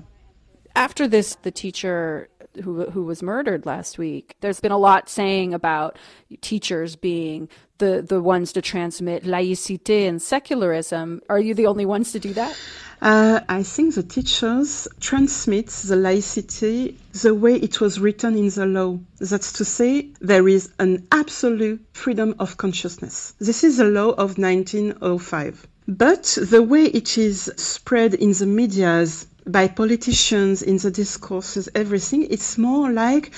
After 0.74 1.08
this, 1.08 1.36
the 1.42 1.50
teacher 1.50 2.28
who 2.62 2.90
who 2.90 3.04
was 3.04 3.22
murdered 3.22 3.66
last 3.66 3.98
week. 3.98 4.36
There's 4.40 4.60
been 4.60 4.72
a 4.72 4.78
lot 4.78 5.08
saying 5.08 5.54
about 5.54 5.98
teachers 6.40 6.96
being 6.96 7.48
the 7.78 8.04
the 8.06 8.20
ones 8.20 8.52
to 8.52 8.62
transmit 8.62 9.24
laïcité 9.24 10.08
and 10.08 10.20
secularism. 10.20 11.20
Are 11.28 11.40
you 11.40 11.54
the 11.54 11.66
only 11.66 11.86
ones 11.86 12.12
to 12.12 12.18
do 12.18 12.32
that? 12.34 12.56
Uh, 13.02 13.40
I 13.48 13.62
think 13.62 13.94
the 13.94 14.02
teachers 14.02 14.88
transmit 15.00 15.66
the 15.68 15.96
laicity 15.96 16.96
the 17.12 17.34
way 17.34 17.56
it 17.56 17.80
was 17.80 18.00
written 18.00 18.36
in 18.36 18.48
the 18.48 18.64
law. 18.64 18.98
That's 19.18 19.52
to 19.54 19.64
say, 19.64 20.08
there 20.20 20.48
is 20.48 20.70
an 20.78 21.06
absolute 21.12 21.84
freedom 21.92 22.34
of 22.38 22.56
consciousness. 22.56 23.34
This 23.38 23.64
is 23.64 23.76
the 23.76 23.84
law 23.84 24.10
of 24.12 24.38
1905. 24.38 25.66
But 25.88 26.38
the 26.40 26.62
way 26.62 26.84
it 26.86 27.18
is 27.18 27.52
spread 27.56 28.14
in 28.14 28.32
the 28.32 28.46
medias 28.46 29.26
by 29.46 29.68
politicians 29.68 30.62
in 30.62 30.76
the 30.78 30.90
discourses, 30.90 31.68
everything, 31.74 32.26
it's 32.30 32.58
more 32.58 32.90
like 32.90 33.30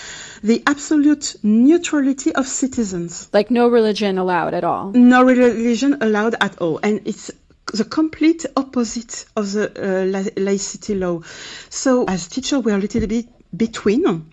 the 0.42 0.62
absolute 0.66 1.36
neutrality 1.42 2.34
of 2.34 2.46
citizens. 2.46 3.28
Like 3.32 3.50
no 3.50 3.68
religion 3.68 4.18
allowed 4.18 4.54
at 4.54 4.64
all. 4.64 4.92
No 4.92 5.22
religion 5.22 5.98
allowed 6.00 6.34
at 6.40 6.58
all. 6.60 6.80
And 6.82 7.00
it's 7.04 7.30
the 7.74 7.84
complete 7.84 8.46
opposite 8.56 9.26
of 9.36 9.52
the 9.52 9.66
uh, 9.76 10.40
laicity 10.40 10.94
law. 10.94 11.20
So 11.68 12.04
as 12.06 12.28
teacher, 12.28 12.58
we're 12.60 12.76
a 12.76 12.80
little 12.80 13.06
bit 13.06 13.26
between. 13.56 14.30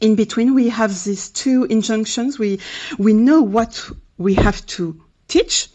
In 0.00 0.16
between, 0.16 0.54
we 0.54 0.68
have 0.70 0.90
these 1.04 1.30
two 1.30 1.64
injunctions. 1.64 2.38
We, 2.38 2.58
we 2.98 3.12
know 3.14 3.42
what 3.42 3.88
we 4.18 4.34
have 4.34 4.64
to 4.66 5.00
teach, 5.28 5.68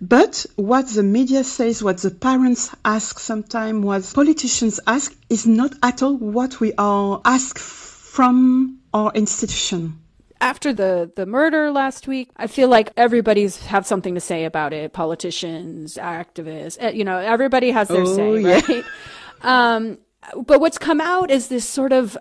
but 0.00 0.46
what 0.56 0.86
the 0.88 1.02
media 1.02 1.44
says, 1.44 1.82
what 1.82 1.98
the 1.98 2.10
parents 2.10 2.74
ask 2.84 3.18
sometimes, 3.18 3.84
what 3.84 4.12
politicians 4.14 4.80
ask 4.86 5.14
is 5.28 5.46
not 5.46 5.74
at 5.82 6.02
all 6.02 6.16
what 6.16 6.60
we 6.60 6.72
are 6.78 7.20
asked 7.24 7.58
from 7.58 8.78
our 8.92 9.12
institution 9.14 9.98
after 10.44 10.74
the 10.74 11.10
the 11.16 11.24
murder 11.24 11.70
last 11.70 12.06
week, 12.06 12.30
I 12.36 12.46
feel 12.46 12.68
like 12.68 12.90
everybody's 12.96 13.64
have 13.66 13.86
something 13.86 14.14
to 14.14 14.20
say 14.20 14.44
about 14.44 14.72
it. 14.74 14.92
Politicians, 14.92 15.96
activists, 15.96 16.76
eh, 16.80 16.90
you 16.90 17.04
know, 17.04 17.16
everybody 17.16 17.70
has 17.70 17.88
their 17.88 18.02
oh, 18.02 18.16
say, 18.16 18.40
yeah. 18.40 18.60
right? 18.68 18.84
um, 19.42 19.98
but 20.36 20.60
what's 20.60 20.78
come 20.78 21.00
out 21.00 21.30
is 21.30 21.48
this 21.48 21.66
sort 21.66 21.92
of 21.92 22.16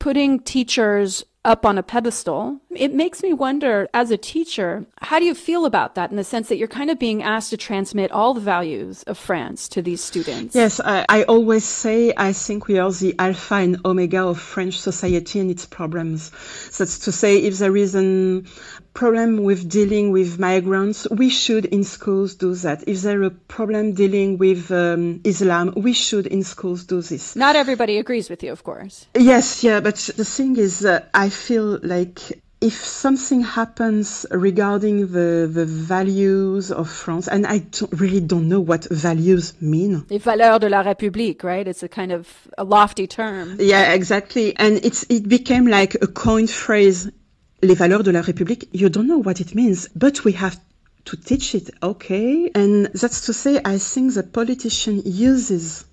putting 0.00 0.40
teachers 0.40 1.24
up 1.44 1.64
on 1.64 1.78
a 1.78 1.82
pedestal. 1.82 2.60
It 2.74 2.94
makes 2.94 3.22
me 3.22 3.32
wonder, 3.32 3.88
as 3.92 4.10
a 4.12 4.16
teacher, 4.16 4.86
how 5.00 5.18
do 5.18 5.24
you 5.24 5.34
feel 5.34 5.66
about 5.66 5.96
that 5.96 6.10
in 6.10 6.16
the 6.16 6.24
sense 6.24 6.48
that 6.48 6.56
you're 6.56 6.68
kind 6.68 6.88
of 6.88 6.98
being 7.00 7.22
asked 7.22 7.50
to 7.50 7.56
transmit 7.56 8.12
all 8.12 8.32
the 8.32 8.40
values 8.40 9.02
of 9.04 9.18
France 9.18 9.68
to 9.70 9.82
these 9.82 10.02
students? 10.02 10.54
Yes, 10.54 10.78
I, 10.78 11.04
I 11.08 11.24
always 11.24 11.64
say 11.64 12.12
I 12.16 12.32
think 12.32 12.68
we 12.68 12.78
are 12.78 12.92
the 12.92 13.14
alpha 13.18 13.56
and 13.56 13.84
omega 13.84 14.22
of 14.24 14.40
French 14.40 14.78
society 14.78 15.40
and 15.40 15.50
its 15.50 15.66
problems. 15.66 16.30
That's 16.78 17.00
to 17.00 17.12
say, 17.12 17.38
if 17.38 17.58
there 17.58 17.76
is 17.76 17.96
an 17.96 18.46
problem 18.94 19.44
with 19.44 19.68
dealing 19.68 20.10
with 20.10 20.38
migrants, 20.38 21.08
we 21.10 21.28
should 21.28 21.64
in 21.66 21.84
schools 21.84 22.34
do 22.34 22.54
that. 22.54 22.82
If 22.86 23.02
there 23.02 23.22
is 23.22 23.32
a 23.32 23.34
problem 23.34 23.94
dealing 23.94 24.38
with 24.38 24.70
um, 24.70 25.20
Islam, 25.24 25.72
we 25.76 25.92
should 25.92 26.26
in 26.26 26.42
schools 26.42 26.84
do 26.84 27.00
this. 27.00 27.36
Not 27.36 27.56
everybody 27.56 27.98
agrees 27.98 28.28
with 28.30 28.42
you, 28.42 28.52
of 28.52 28.64
course. 28.64 29.06
Yes, 29.14 29.62
yeah, 29.64 29.80
but 29.80 29.96
the 30.16 30.24
thing 30.24 30.56
is, 30.56 30.84
uh, 30.84 31.04
I 31.14 31.28
feel 31.28 31.78
like 31.82 32.42
if 32.60 32.84
something 32.84 33.40
happens 33.42 34.26
regarding 34.30 35.12
the, 35.12 35.50
the 35.50 35.64
values 35.64 36.70
of 36.70 36.90
France, 36.90 37.26
and 37.26 37.46
I 37.46 37.58
don't, 37.58 37.92
really 37.98 38.20
don't 38.20 38.48
know 38.48 38.60
what 38.60 38.86
values 38.90 39.54
mean. 39.62 40.04
Les 40.10 40.18
valeurs 40.18 40.60
de 40.60 40.68
la 40.68 40.82
République, 40.82 41.42
right? 41.42 41.66
It's 41.66 41.82
a 41.82 41.88
kind 41.88 42.12
of 42.12 42.28
a 42.58 42.64
lofty 42.64 43.06
term. 43.06 43.56
Yeah, 43.58 43.92
exactly. 43.92 44.54
And 44.56 44.76
it's, 44.84 45.06
it 45.08 45.28
became 45.28 45.66
like 45.66 45.94
a 46.02 46.06
coined 46.06 46.50
phrase 46.50 47.10
les 47.62 47.74
valeurs 47.74 48.02
de 48.02 48.12
la 48.12 48.20
République, 48.22 48.68
you 48.72 48.88
don't 48.88 49.06
know 49.06 49.18
what 49.18 49.40
it 49.40 49.54
means, 49.54 49.88
but 49.94 50.24
we 50.24 50.32
have 50.32 50.58
to 51.04 51.16
teach 51.16 51.54
it, 51.54 51.70
okay? 51.82 52.50
And 52.54 52.86
that's 52.86 53.26
to 53.26 53.32
say, 53.32 53.60
I 53.64 53.78
think 53.78 54.14
the 54.14 54.22
politician 54.22 55.02
uses 55.04 55.84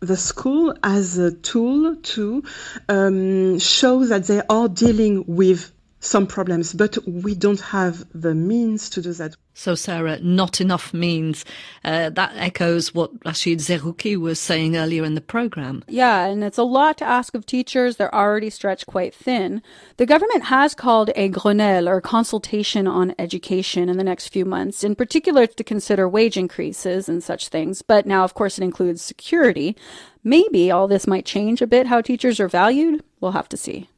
the 0.00 0.16
school 0.16 0.74
as 0.82 1.18
a 1.18 1.32
tool 1.32 1.96
to 1.96 2.42
um, 2.88 3.58
show 3.58 4.04
that 4.04 4.24
they 4.26 4.42
are 4.48 4.68
dealing 4.68 5.24
with 5.26 5.73
some 6.04 6.26
problems, 6.26 6.74
but 6.74 6.98
we 7.06 7.34
don't 7.34 7.60
have 7.60 8.04
the 8.12 8.34
means 8.34 8.90
to 8.90 9.02
do 9.02 9.12
that. 9.14 9.36
So, 9.54 9.74
Sarah, 9.74 10.18
not 10.20 10.60
enough 10.60 10.92
means. 10.92 11.44
Uh, 11.84 12.10
that 12.10 12.32
echoes 12.34 12.92
what 12.92 13.18
Rachid 13.20 13.58
Zerrouki 13.58 14.16
was 14.16 14.40
saying 14.40 14.76
earlier 14.76 15.04
in 15.04 15.14
the 15.14 15.20
program. 15.20 15.84
Yeah, 15.88 16.26
and 16.26 16.42
it's 16.42 16.58
a 16.58 16.64
lot 16.64 16.98
to 16.98 17.04
ask 17.04 17.34
of 17.34 17.46
teachers. 17.46 17.96
They're 17.96 18.14
already 18.14 18.50
stretched 18.50 18.86
quite 18.86 19.14
thin. 19.14 19.62
The 19.96 20.06
government 20.06 20.44
has 20.44 20.74
called 20.74 21.10
a 21.14 21.28
Grenelle 21.28 21.88
or 21.88 22.00
consultation 22.00 22.86
on 22.88 23.14
education 23.18 23.88
in 23.88 23.96
the 23.96 24.04
next 24.04 24.28
few 24.28 24.44
months, 24.44 24.82
in 24.82 24.96
particular 24.96 25.46
to 25.46 25.64
consider 25.64 26.08
wage 26.08 26.36
increases 26.36 27.08
and 27.08 27.22
such 27.22 27.48
things. 27.48 27.82
But 27.82 28.06
now, 28.06 28.24
of 28.24 28.34
course, 28.34 28.58
it 28.58 28.64
includes 28.64 29.02
security. 29.02 29.76
Maybe 30.24 30.70
all 30.70 30.88
this 30.88 31.06
might 31.06 31.26
change 31.26 31.62
a 31.62 31.66
bit 31.66 31.86
how 31.86 32.00
teachers 32.00 32.40
are 32.40 32.48
valued. 32.48 33.04
We'll 33.20 33.32
have 33.32 33.48
to 33.50 33.56
see. 33.56 33.88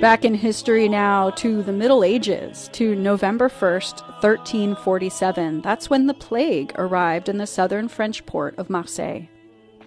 Back 0.00 0.26
in 0.26 0.34
history 0.34 0.90
now 0.90 1.30
to 1.30 1.62
the 1.62 1.72
Middle 1.72 2.04
Ages, 2.04 2.68
to 2.74 2.94
November 2.94 3.48
1st, 3.48 4.02
1347. 4.22 5.62
That's 5.62 5.88
when 5.88 6.06
the 6.06 6.12
plague 6.12 6.72
arrived 6.76 7.30
in 7.30 7.38
the 7.38 7.46
southern 7.46 7.88
French 7.88 8.24
port 8.26 8.58
of 8.58 8.68
Marseille. 8.68 9.22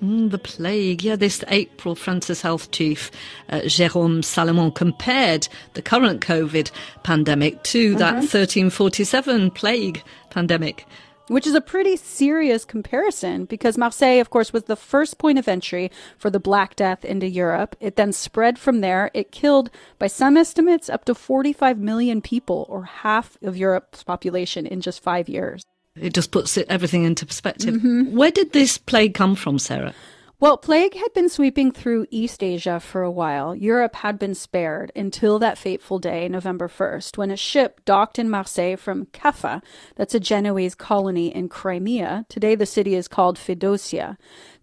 Mm, 0.01 0.31
the 0.31 0.39
plague, 0.39 1.03
yeah, 1.03 1.15
this 1.15 1.43
April, 1.49 1.93
France's 1.93 2.41
health 2.41 2.71
chief, 2.71 3.11
uh, 3.49 3.59
Jérôme 3.59 4.23
Salomon, 4.23 4.71
compared 4.71 5.47
the 5.73 5.81
current 5.81 6.21
COVID 6.21 6.71
pandemic 7.03 7.61
to 7.63 7.91
mm-hmm. 7.91 7.99
that 7.99 8.13
1347 8.15 9.51
plague 9.51 10.01
pandemic 10.31 10.87
which 11.29 11.47
is 11.47 11.55
a 11.55 11.61
pretty 11.61 11.95
serious 11.95 12.65
comparison 12.65 13.45
because 13.45 13.77
Marseille, 13.77 14.19
of 14.19 14.29
course, 14.29 14.51
was 14.51 14.63
the 14.63 14.75
first 14.75 15.17
point 15.17 15.39
of 15.39 15.47
entry 15.47 15.89
for 16.17 16.29
the 16.29 16.39
Black 16.39 16.75
Death 16.75 17.05
into 17.05 17.27
Europe. 17.27 17.75
It 17.79 17.95
then 17.95 18.11
spread 18.11 18.59
from 18.59 18.81
there. 18.81 19.09
It 19.13 19.31
killed, 19.31 19.69
by 19.97 20.07
some 20.07 20.35
estimates, 20.35 20.89
up 20.89 21.05
to 21.05 21.15
45 21.15 21.79
million 21.79 22.21
people, 22.21 22.65
or 22.69 22.83
half 22.83 23.37
of 23.41 23.55
Europe's 23.55 24.03
population, 24.03 24.65
in 24.65 24.81
just 24.81 25.01
five 25.01 25.29
years. 25.29 25.63
It 25.95 26.13
just 26.13 26.31
puts 26.31 26.57
it, 26.57 26.67
everything 26.69 27.03
into 27.03 27.25
perspective. 27.25 27.75
Mm-hmm. 27.75 28.15
Where 28.15 28.31
did 28.31 28.53
this 28.53 28.77
plague 28.77 29.13
come 29.13 29.35
from, 29.35 29.59
Sarah? 29.59 29.93
Well, 30.41 30.55
plague 30.55 30.93
had 30.93 31.11
been 31.13 31.27
sweeping 31.27 31.73
through 31.73 32.07
East 32.11 32.41
Asia 32.41 32.79
for 32.79 33.01
a 33.01 33.11
while. 33.11 33.53
Europe 33.53 33.95
had 33.95 34.17
been 34.17 34.33
spared 34.33 34.89
until 34.95 35.37
that 35.39 35.57
fateful 35.57 35.99
day, 35.99 36.29
November 36.29 36.69
1st, 36.69 37.17
when 37.17 37.29
a 37.29 37.35
ship 37.35 37.81
docked 37.83 38.17
in 38.17 38.29
Marseille 38.29 38.77
from 38.77 39.07
Kaffa, 39.07 39.61
that's 39.97 40.15
a 40.15 40.19
Genoese 40.21 40.75
colony 40.75 41.27
in 41.27 41.49
Crimea. 41.49 42.25
Today, 42.29 42.55
the 42.55 42.65
city 42.65 42.95
is 42.95 43.09
called 43.09 43.37
Feodosia. 43.37 44.15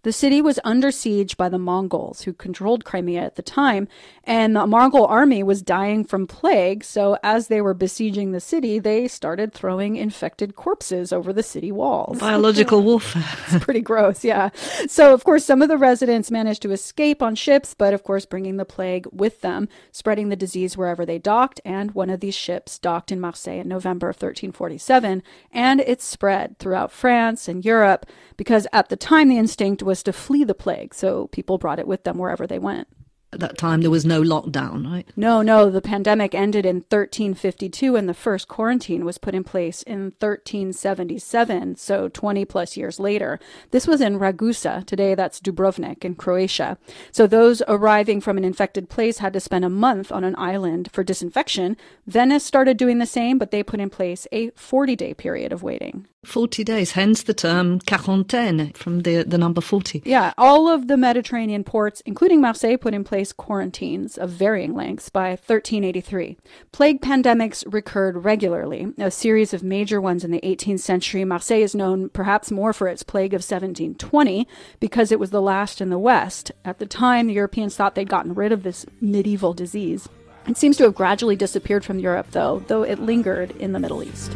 The 0.07 0.13
city 0.13 0.41
was 0.41 0.57
under 0.63 0.89
siege 0.89 1.35
by 1.35 1.49
the 1.49 1.57
Mongols, 1.57 2.21
who 2.21 2.31
controlled 2.31 2.85
Crimea 2.85 3.21
at 3.21 3.35
the 3.35 3.41
time, 3.41 3.89
and 4.23 4.55
the 4.55 4.65
Mongol 4.65 5.05
army 5.05 5.43
was 5.43 5.61
dying 5.61 6.05
from 6.05 6.27
plague. 6.27 6.85
So, 6.85 7.17
as 7.23 7.49
they 7.49 7.59
were 7.59 7.73
besieging 7.73 8.31
the 8.31 8.39
city, 8.39 8.79
they 8.79 9.09
started 9.09 9.53
throwing 9.53 9.97
infected 9.97 10.55
corpses 10.55 11.11
over 11.11 11.33
the 11.33 11.43
city 11.43 11.73
walls. 11.73 12.19
Biological 12.19 12.81
warfare. 12.83 13.21
it's 13.47 13.61
pretty 13.65 13.81
gross, 13.81 14.23
yeah. 14.23 14.51
So, 14.87 15.13
of 15.13 15.25
course, 15.25 15.43
some 15.43 15.61
of 15.61 15.67
the 15.67 15.77
residents 15.77 16.31
managed 16.31 16.61
to 16.61 16.71
escape 16.71 17.21
on 17.21 17.35
ships, 17.35 17.73
but 17.73 17.93
of 17.93 18.03
course, 18.03 18.25
bringing 18.25 18.55
the 18.55 18.63
plague 18.63 19.07
with 19.11 19.41
them, 19.41 19.67
spreading 19.91 20.29
the 20.29 20.37
disease 20.37 20.77
wherever 20.77 21.05
they 21.05 21.19
docked. 21.19 21.59
And 21.65 21.91
one 21.91 22.09
of 22.09 22.21
these 22.21 22.33
ships 22.33 22.79
docked 22.79 23.11
in 23.11 23.19
Marseille 23.19 23.59
in 23.59 23.67
November 23.67 24.07
of 24.07 24.15
1347, 24.15 25.21
and 25.51 25.81
it 25.81 26.01
spread 26.01 26.57
throughout 26.59 26.93
France 26.93 27.49
and 27.49 27.65
Europe 27.65 28.05
because 28.37 28.67
at 28.71 28.87
the 28.87 28.95
time 28.95 29.27
the 29.27 29.37
instinct 29.37 29.83
was 29.83 29.96
was 29.97 30.03
to 30.03 30.13
flee 30.13 30.43
the 30.43 30.53
plague, 30.53 30.93
so 30.93 31.27
people 31.27 31.57
brought 31.57 31.79
it 31.79 31.87
with 31.87 32.03
them 32.03 32.19
wherever 32.19 32.45
they 32.45 32.59
went. 32.59 32.87
At 33.33 33.41
that 33.41 33.57
time, 33.57 33.81
there 33.81 33.91
was 33.91 34.05
no 34.05 34.21
lockdown, 34.21 34.89
right? 34.89 35.05
No, 35.17 35.41
no. 35.41 35.69
The 35.69 35.81
pandemic 35.81 36.33
ended 36.33 36.65
in 36.65 36.77
1352, 36.77 37.97
and 37.97 38.07
the 38.07 38.13
first 38.13 38.47
quarantine 38.47 39.03
was 39.03 39.17
put 39.17 39.35
in 39.35 39.43
place 39.43 39.83
in 39.83 40.13
1377, 40.19 41.75
so 41.75 42.07
20 42.07 42.45
plus 42.45 42.77
years 42.77 43.01
later. 43.01 43.37
This 43.71 43.85
was 43.85 43.99
in 43.99 44.17
Ragusa. 44.17 44.85
Today, 44.85 45.13
that's 45.13 45.41
Dubrovnik 45.41 46.05
in 46.05 46.15
Croatia. 46.15 46.77
So 47.11 47.27
those 47.27 47.61
arriving 47.67 48.21
from 48.21 48.37
an 48.37 48.45
infected 48.45 48.87
place 48.87 49.17
had 49.17 49.33
to 49.33 49.41
spend 49.41 49.65
a 49.65 49.69
month 49.69 50.09
on 50.09 50.23
an 50.23 50.35
island 50.37 50.89
for 50.93 51.03
disinfection. 51.03 51.75
Venice 52.05 52.45
started 52.45 52.77
doing 52.77 52.99
the 52.99 53.05
same, 53.05 53.37
but 53.37 53.51
they 53.51 53.61
put 53.61 53.81
in 53.81 53.89
place 53.89 54.25
a 54.31 54.51
40 54.51 54.95
day 54.95 55.13
period 55.13 55.51
of 55.51 55.63
waiting. 55.63 56.07
40 56.27 56.63
days, 56.65 56.91
hence 56.91 57.23
the 57.23 57.33
term 57.33 57.79
quarantaine 57.79 58.73
from 58.73 59.01
the, 59.01 59.23
the 59.23 59.37
number 59.37 59.61
40. 59.61 60.03
Yeah, 60.05 60.33
all 60.37 60.67
of 60.67 60.87
the 60.87 60.97
Mediterranean 60.97 61.63
ports, 61.63 62.01
including 62.05 62.41
Marseille, 62.41 62.77
put 62.77 62.93
in 62.93 63.05
place 63.05 63.16
quarantines 63.33 64.17
of 64.17 64.29
varying 64.29 64.73
lengths 64.73 65.09
by 65.09 65.29
1383. 65.29 66.37
Plague 66.71 67.01
pandemics 67.01 67.63
recurred 67.71 68.23
regularly, 68.23 68.93
a 68.97 69.11
series 69.11 69.53
of 69.53 69.63
major 69.63 69.99
ones 69.99 70.23
in 70.23 70.31
the 70.31 70.41
18th 70.41 70.79
century. 70.79 71.25
Marseille 71.25 71.61
is 71.61 71.75
known 71.75 72.09
perhaps 72.09 72.51
more 72.51 72.73
for 72.73 72.87
its 72.87 73.03
plague 73.03 73.33
of 73.33 73.39
1720 73.39 74.47
because 74.79 75.11
it 75.11 75.19
was 75.19 75.31
the 75.31 75.41
last 75.41 75.81
in 75.81 75.89
the 75.89 75.99
West. 75.99 76.51
At 76.63 76.79
the 76.79 76.85
time, 76.85 77.27
the 77.27 77.33
Europeans 77.33 77.75
thought 77.75 77.95
they'd 77.95 78.09
gotten 78.09 78.33
rid 78.33 78.51
of 78.51 78.63
this 78.63 78.85
medieval 79.01 79.53
disease. 79.53 80.07
It 80.47 80.57
seems 80.57 80.77
to 80.77 80.83
have 80.83 80.95
gradually 80.95 81.35
disappeared 81.35 81.83
from 81.83 81.99
Europe, 81.99 82.27
though, 82.31 82.63
though 82.67 82.83
it 82.83 82.99
lingered 82.99 83.51
in 83.57 83.73
the 83.73 83.79
Middle 83.79 84.03
East. 84.03 84.31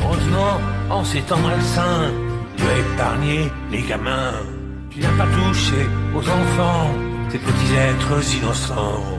Heureusement, 0.00 0.60
en 0.90 1.04
ces 1.04 1.20
temps 1.22 1.42
malsains, 1.42 2.30
épargné 2.56 3.50
les 3.70 3.82
gamins. 3.82 4.59
Tu 5.00 5.06
pas 5.16 5.26
touché 5.26 5.86
aux 6.14 6.28
enfants, 6.28 6.94
ces 7.30 7.38
petits 7.38 7.74
êtres 7.74 8.34
innocents. 8.36 9.18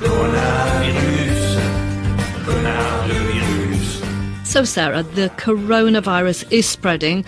Coronavirus, 0.00 1.58
coronavirus. 2.44 4.02
So, 4.44 4.64
Sarah, 4.64 5.04
the 5.04 5.30
coronavirus 5.36 6.44
is 6.50 6.66
spreading 6.66 7.24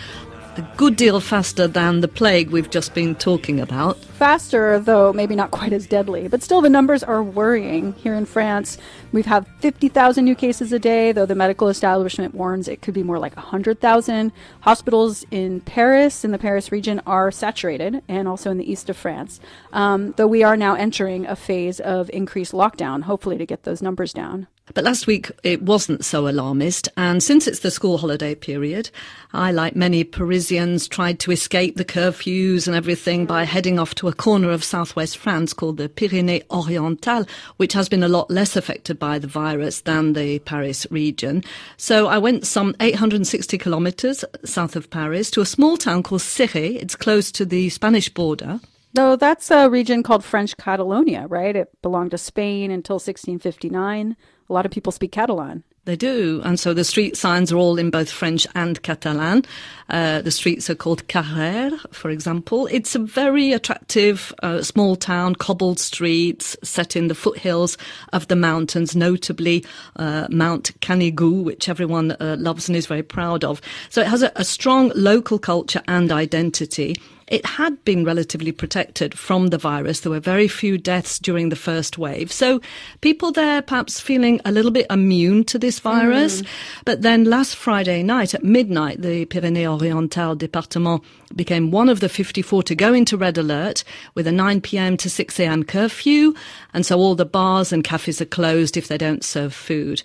a 0.59 0.73
good 0.77 0.97
deal 0.97 1.21
faster 1.21 1.67
than 1.67 2.01
the 2.01 2.09
plague 2.09 2.51
we've 2.51 2.71
just 2.71 2.95
been 2.95 3.15
talking 3.15 3.61
about. 3.61 3.97
Faster, 3.97 4.79
though 4.79 5.13
maybe 5.13 5.35
not 5.35 5.51
quite 5.51 5.73
as 5.73 5.87
deadly. 5.87 6.29
But 6.29 6.43
still, 6.43 6.61
the 6.61 6.71
numbers 6.71 7.03
are 7.03 7.23
worrying. 7.23 7.93
Here 7.95 8.15
in 8.15 8.27
France, 8.27 8.79
we've 9.13 9.27
had 9.27 9.47
50,000 9.61 10.25
new 10.25 10.35
cases 10.35 10.73
a 10.73 10.79
day, 10.79 11.13
though 11.13 11.27
the 11.27 11.35
medical 11.35 11.69
establishment 11.69 12.35
warns 12.35 12.69
it 12.69 12.83
could 12.83 12.95
be 12.95 13.03
more 13.03 13.19
like 13.19 13.37
100,000. 13.37 14.33
Hospitals 14.61 15.25
in 15.31 15.61
Paris, 15.61 16.25
in 16.25 16.33
the 16.33 16.39
Paris 16.39 16.73
region, 16.73 17.01
are 17.07 17.31
saturated, 17.31 18.03
and 18.09 18.27
also 18.27 18.51
in 18.51 18.59
the 18.59 18.71
east 18.71 18.89
of 18.89 18.97
France. 18.97 19.41
Um, 19.73 20.13
though 20.17 20.27
we 20.27 20.43
are 20.43 20.57
now 20.57 20.75
entering 20.75 21.27
a 21.27 21.37
phase 21.37 21.81
of 21.81 22.11
increased 22.11 22.53
lockdown, 22.53 23.03
hopefully 23.03 23.39
to 23.39 23.47
get 23.47 23.65
those 23.65 23.83
numbers 23.83 24.13
down. 24.13 24.47
But 24.75 24.85
last 24.85 25.07
week 25.07 25.31
it 25.43 25.63
wasn't 25.63 26.05
so 26.05 26.29
alarmist, 26.29 26.89
and 26.97 27.23
since 27.23 27.47
it's 27.47 27.61
the 27.61 27.71
school 27.71 27.99
holiday 27.99 28.35
period, 28.35 28.91
I, 29.33 29.53
like 29.53 29.77
many 29.77 30.03
Parisians, 30.03 30.89
tried 30.89 31.21
to 31.21 31.31
escape 31.31 31.77
the 31.77 31.85
curfews 31.85 32.67
and 32.67 32.75
everything 32.75 33.27
by 33.27 33.45
heading 33.45 33.79
off 33.79 33.95
to 33.97 34.09
a 34.09 34.13
corner 34.13 34.51
of 34.51 34.65
southwest 34.65 35.19
France 35.19 35.53
called 35.53 35.77
the 35.77 35.89
Pyrénées 35.89 36.45
Orientales, 36.49 37.29
which 37.59 37.75
has 37.75 37.89
been 37.89 38.03
a 38.03 38.09
lot 38.09 38.31
less 38.31 38.57
affected 38.57 38.99
by 38.99 39.19
the 39.19 39.29
virus 39.29 39.83
than 39.83 40.15
the 40.15 40.41
Paris 40.41 40.87
region. 40.91 41.45
So 41.77 42.09
I 42.09 42.19
went 42.19 42.47
some 42.47 42.75
860 42.81 43.59
kilometres 43.59 44.25
south 44.45 44.75
of 44.75 44.91
Paris 44.91 45.31
to 45.31 45.41
a 45.41 45.47
small 45.47 45.77
town 45.77 46.03
called 46.03 46.23
Céret. 46.23 46.83
It's 46.83 46.97
close 46.97 47.31
to 47.33 47.45
the 47.45 47.69
Spanish 47.71 48.09
border. 48.09 48.61
No, 48.95 49.15
that's 49.15 49.51
a 49.51 49.69
region 49.69 50.03
called 50.03 50.25
French 50.25 50.57
Catalonia, 50.57 51.27
right? 51.29 51.55
It 51.55 51.71
belonged 51.83 52.13
to 52.13 52.19
Spain 52.19 52.71
until 52.71 52.95
1659 52.95 54.17
a 54.49 54.53
lot 54.53 54.67
of 54.67 54.73
people 54.73 54.93
speak 54.93 55.13
Catalan. 55.13 55.63
They 55.87 55.95
do. 55.95 56.43
And 56.45 56.59
so 56.59 56.75
the 56.75 56.83
street 56.83 57.17
signs 57.17 57.53
are 57.53 57.57
all 57.57 57.79
in 57.79 57.91
both 57.91 58.11
French 58.11 58.45
and 58.57 58.83
Catalan. 58.83 59.45
Uh, 59.89 60.21
the 60.21 60.33
streets 60.33 60.69
are 60.69 60.75
called 60.75 61.07
Carrère, 61.07 61.79
for 61.95 62.11
example. 62.11 62.67
It's 62.73 62.97
a 62.97 62.99
very 62.99 63.53
attractive 63.53 64.35
uh, 64.43 64.63
small 64.63 64.97
town, 64.97 65.37
cobbled 65.37 65.79
streets 65.79 66.57
set 66.65 66.97
in 66.97 67.07
the 67.07 67.15
foothills 67.15 67.79
of 68.13 68.27
the 68.27 68.35
mountains, 68.35 68.97
notably 68.97 69.65
uh, 69.95 70.27
Mount 70.29 70.79
Canigou, 70.81 71.45
which 71.45 71.69
everyone 71.69 72.17
uh, 72.19 72.35
loves 72.37 72.69
and 72.69 72.77
is 72.77 72.87
very 72.87 73.05
proud 73.05 73.45
of. 73.45 73.61
So 73.89 74.01
it 74.01 74.09
has 74.09 74.25
a, 74.25 74.33
a 74.35 74.45
strong 74.45 74.91
local 74.97 75.39
culture 75.39 75.83
and 75.87 76.11
identity. 76.11 76.97
It 77.29 77.45
had 77.45 77.85
been 77.85 78.05
relatively 78.05 78.53
protected 78.53 79.19
from 79.19 79.49
the 79.49 79.59
virus. 79.59 80.01
There 80.01 80.13
were 80.13 80.21
very 80.21 80.47
few 80.47 80.79
deaths 80.79 81.19
during 81.19 81.49
the 81.49 81.57
first 81.57 81.99
wave. 81.99 82.31
So 82.31 82.61
people 83.01 83.33
there 83.33 83.63
perhaps 83.63 83.99
feeling 83.99 84.41
a 84.45 84.53
little 84.53 84.71
bit 84.71 84.87
immune 84.91 85.43
to 85.47 85.59
this 85.59 85.81
virus. 85.81 86.43
Mm. 86.43 86.47
But 86.85 87.03
then 87.03 87.25
last 87.25 87.57
Friday 87.57 88.05
night 88.05 88.33
at 88.33 88.45
midnight, 88.45 89.03
the 89.03 89.27
Pyrénées-Orientales 89.27 90.39
département 90.39 91.03
became 91.35 91.73
one 91.73 91.89
of 91.89 91.99
the 91.99 92.09
54 92.09 92.63
to 92.63 92.75
go 92.77 92.95
into 92.95 93.17
red 93.17 93.37
alert 93.39 93.83
with 94.15 94.29
a 94.29 94.33
9 94.33 94.61
p.m. 94.61 94.97
to 94.97 95.11
6 95.11 95.41
a.m. 95.41 95.65
curfew. 95.65 96.33
And 96.75 96.87
so 96.87 96.99
all 96.99 97.17
the 97.17 97.25
bars 97.25 97.73
and 97.73 97.83
cafes 97.83 98.21
are 98.21 98.27
closed 98.27 98.77
if 98.77 98.87
they 98.87 98.99
don't 98.99 99.25
serve 99.25 99.53
food. 99.53 100.05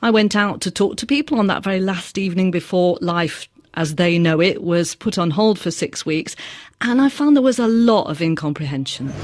I 0.00 0.10
went 0.10 0.34
out 0.34 0.60
to 0.62 0.70
talk 0.70 0.96
to 0.96 1.06
people 1.06 1.38
on 1.38 1.46
that 1.46 1.62
very 1.62 1.80
last 1.80 2.18
evening 2.18 2.50
before 2.50 2.98
life 3.00 3.48
as 3.74 3.96
they 3.96 4.18
know 4.18 4.40
it, 4.40 4.62
was 4.62 4.94
put 4.94 5.18
on 5.18 5.30
hold 5.30 5.58
for 5.58 5.70
six 5.70 6.06
weeks, 6.06 6.36
and 6.80 7.00
I 7.00 7.08
found 7.08 7.36
there 7.36 7.42
was 7.42 7.58
a 7.58 7.68
lot 7.68 8.08
of 8.08 8.20
incomprehension. 8.20 9.12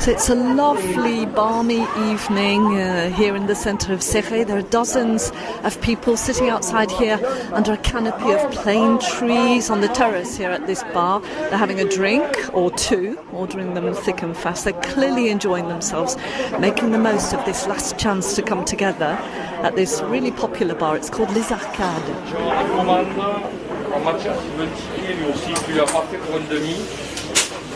So 0.00 0.10
it's 0.12 0.30
a 0.30 0.34
lovely, 0.34 1.26
balmy 1.26 1.82
evening 2.10 2.78
uh, 2.78 3.10
here 3.10 3.36
in 3.36 3.48
the 3.48 3.54
centre 3.54 3.92
of 3.92 4.00
Céret. 4.00 4.46
There 4.46 4.56
are 4.56 4.62
dozens 4.62 5.30
of 5.62 5.78
people 5.82 6.16
sitting 6.16 6.48
outside 6.48 6.90
here 6.90 7.20
under 7.52 7.74
a 7.74 7.76
canopy 7.76 8.32
of 8.32 8.50
plane 8.50 8.98
trees 8.98 9.68
on 9.68 9.82
the 9.82 9.88
terrace 9.88 10.38
here 10.38 10.48
at 10.48 10.66
this 10.66 10.82
bar. 10.94 11.20
They're 11.20 11.58
having 11.58 11.80
a 11.80 11.84
drink 11.84 12.24
or 12.54 12.70
two, 12.70 13.18
ordering 13.30 13.74
them 13.74 13.92
thick 13.92 14.22
and 14.22 14.34
fast. 14.34 14.64
They're 14.64 14.72
clearly 14.80 15.28
enjoying 15.28 15.68
themselves, 15.68 16.16
making 16.58 16.92
the 16.92 16.98
most 16.98 17.34
of 17.34 17.44
this 17.44 17.66
last 17.66 17.98
chance 17.98 18.34
to 18.36 18.42
come 18.42 18.64
together 18.64 19.18
at 19.62 19.76
this 19.76 20.00
really 20.00 20.30
popular 20.30 20.74
bar. 20.74 20.96
It's 20.96 21.10
called 21.10 21.28
Les 21.34 21.52
Arcades. 21.52 22.08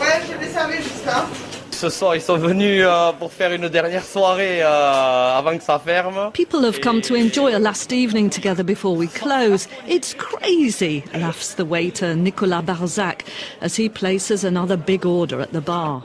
Ouais, 0.01 0.21
je 0.27 0.37
vais 0.39 0.51
servir 0.51 0.81
juste 0.81 1.05
là. 1.05 1.27
Ce 1.75 1.89
soir, 1.89 2.15
ils 2.15 2.21
sont 2.21 2.37
venus 2.37 2.83
euh, 2.85 3.11
pour 3.19 3.33
faire 3.33 3.51
une 3.51 3.67
dernière 3.67 4.05
soirée 4.05 4.61
euh, 4.61 5.37
avant 5.37 5.57
que 5.57 5.63
ça 5.63 5.77
ferme. 5.77 6.31
People 6.31 6.63
have 6.63 6.79
come 6.79 7.01
to 7.01 7.15
enjoy 7.15 7.53
a 7.53 7.59
last 7.59 7.91
evening 7.91 8.29
together 8.29 8.63
before 8.63 8.95
we 8.95 9.09
close. 9.09 9.67
It's 9.85 10.13
crazy, 10.13 11.03
laughs 11.13 11.55
the 11.55 11.65
waiter 11.65 12.15
Nicolas 12.15 12.61
Barzac 12.61 13.25
as 13.61 13.77
he 13.77 13.89
places 13.89 14.45
another 14.45 14.77
big 14.77 15.05
order 15.05 15.41
at 15.41 15.51
the 15.51 15.59
bar. 15.59 16.03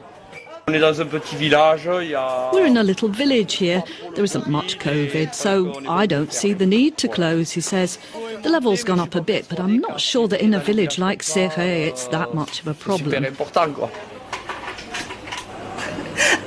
On 0.66 0.72
est 0.72 0.80
dans 0.80 1.00
un 1.00 1.06
petit 1.06 1.37
village. 1.37 1.87
We're 1.87 2.66
in 2.66 2.76
a 2.76 2.83
little 2.83 3.09
village 3.09 3.54
here. 3.54 3.85
There 4.16 4.24
isn't 4.24 4.48
much 4.48 4.78
COVID, 4.80 5.35
so 5.35 5.72
I 5.88 6.06
don't 6.06 6.33
see 6.33 6.52
the 6.52 6.66
need 6.66 6.96
to 6.98 7.09
close, 7.09 7.52
he 7.52 7.61
says. 7.61 7.98
The 8.42 8.50
level's 8.50 8.83
gone 8.83 8.98
up 9.00 9.14
a 9.14 9.20
bit, 9.20 9.48
but 9.48 9.61
I'm 9.61 9.78
not 9.78 10.00
sure 10.00 10.26
that 10.28 10.40
in 10.40 10.52
a 10.52 10.59
village 10.61 10.98
like 10.98 11.22
Céret 11.22 11.87
it's 11.87 12.09
that 12.09 12.35
much 12.35 12.61
of 12.61 12.66
a 12.66 12.74
problem. 12.74 13.24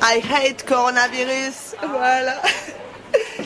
I 0.06 0.20
hate 0.20 0.66
coronavirus. 0.66 1.76
Voilà. 1.80 2.36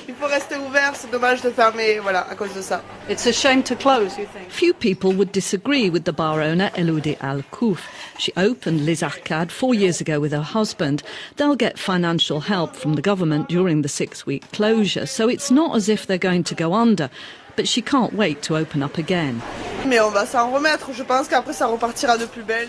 Il 0.08 0.15
faut 0.15 0.26
rester 0.26 0.56
ouvert, 0.56 0.96
c'est 0.96 1.12
dommage 1.12 1.41
de 1.43 1.52
fermer, 1.52 2.00
voilà, 2.00 2.28
à 2.28 2.34
cause 2.34 2.52
de 2.56 2.63
ça. 2.63 2.82
It's 3.08 3.28
a 3.28 3.32
shame 3.32 3.62
to 3.62 3.76
close, 3.76 4.17
you 4.17 4.26
think? 4.26 4.50
Few 4.50 4.74
people 4.74 5.13
would 5.13 5.32
disagree 5.32 5.91
with 5.91 6.06
the 6.06 6.13
bar 6.13 6.41
owner, 6.41 6.72
Elodie 6.76 7.17
Al 7.22 7.43
Kouf. 7.52 7.82
She 8.17 8.34
opened 8.38 8.88
Les 8.88 9.04
Arcades 9.04 9.52
four 9.52 9.76
years 9.76 10.02
ago 10.02 10.20
with 10.20 10.32
her 10.32 10.41
husband. 10.41 11.04
They'll 11.36 11.56
get 11.56 11.78
financial 11.78 12.39
help 12.39 12.76
from 12.76 12.96
the 12.96 13.04
government 13.04 13.50
during 13.50 13.84
the 13.84 13.89
six-week 13.89 14.52
closure, 14.52 15.06
so 15.06 15.30
it's 15.30 15.52
not 15.52 15.76
as 15.76 15.89
if 15.89 16.08
they're 16.08 16.17
going 16.17 16.43
to 16.46 16.56
go 16.56 16.74
under 16.74 17.12
but 17.58 17.67
she 17.67 17.82
can't 17.82 18.13
wait 18.13 18.41
to 18.43 18.56
open 18.56 18.82
up 18.82 18.98
again. 18.98 19.41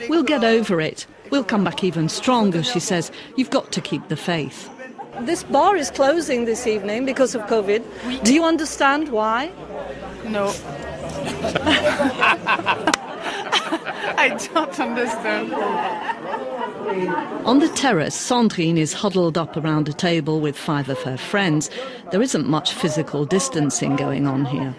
We'll 0.09 0.25
get 0.25 0.43
over 0.43 0.81
it. 0.81 1.07
We'll 1.31 1.45
come 1.45 1.63
back 1.63 1.85
even 1.85 2.09
stronger, 2.09 2.65
she 2.65 2.81
says. 2.81 3.13
You've 3.37 3.51
got 3.51 3.71
to 3.73 3.81
keep 3.81 4.09
the 4.09 4.17
faith. 4.17 4.69
This 5.21 5.45
bar 5.45 5.77
is 5.77 5.91
closing 5.91 6.45
this 6.47 6.67
evening 6.67 7.05
because 7.05 7.35
of 7.35 7.43
COVID. 7.43 8.25
Do 8.25 8.35
you 8.35 8.45
understand 8.45 9.11
why? 9.11 9.53
No. 10.27 10.55
I 14.19 14.29
don't 14.29 14.81
understand. 14.81 15.53
On 17.45 17.59
the 17.59 17.69
terrace, 17.69 18.17
Sandrine 18.17 18.79
is 18.79 18.93
huddled 18.93 19.37
up 19.37 19.57
around 19.57 19.89
a 19.89 19.93
table 19.93 20.41
with 20.41 20.57
five 20.57 20.89
of 20.89 20.99
her 21.03 21.17
friends. 21.17 21.71
There 22.11 22.23
isn't 22.23 22.49
much 22.49 22.73
physical 22.73 23.25
distancing 23.27 23.97
going 23.97 24.27
on 24.27 24.45
here. 24.47 24.75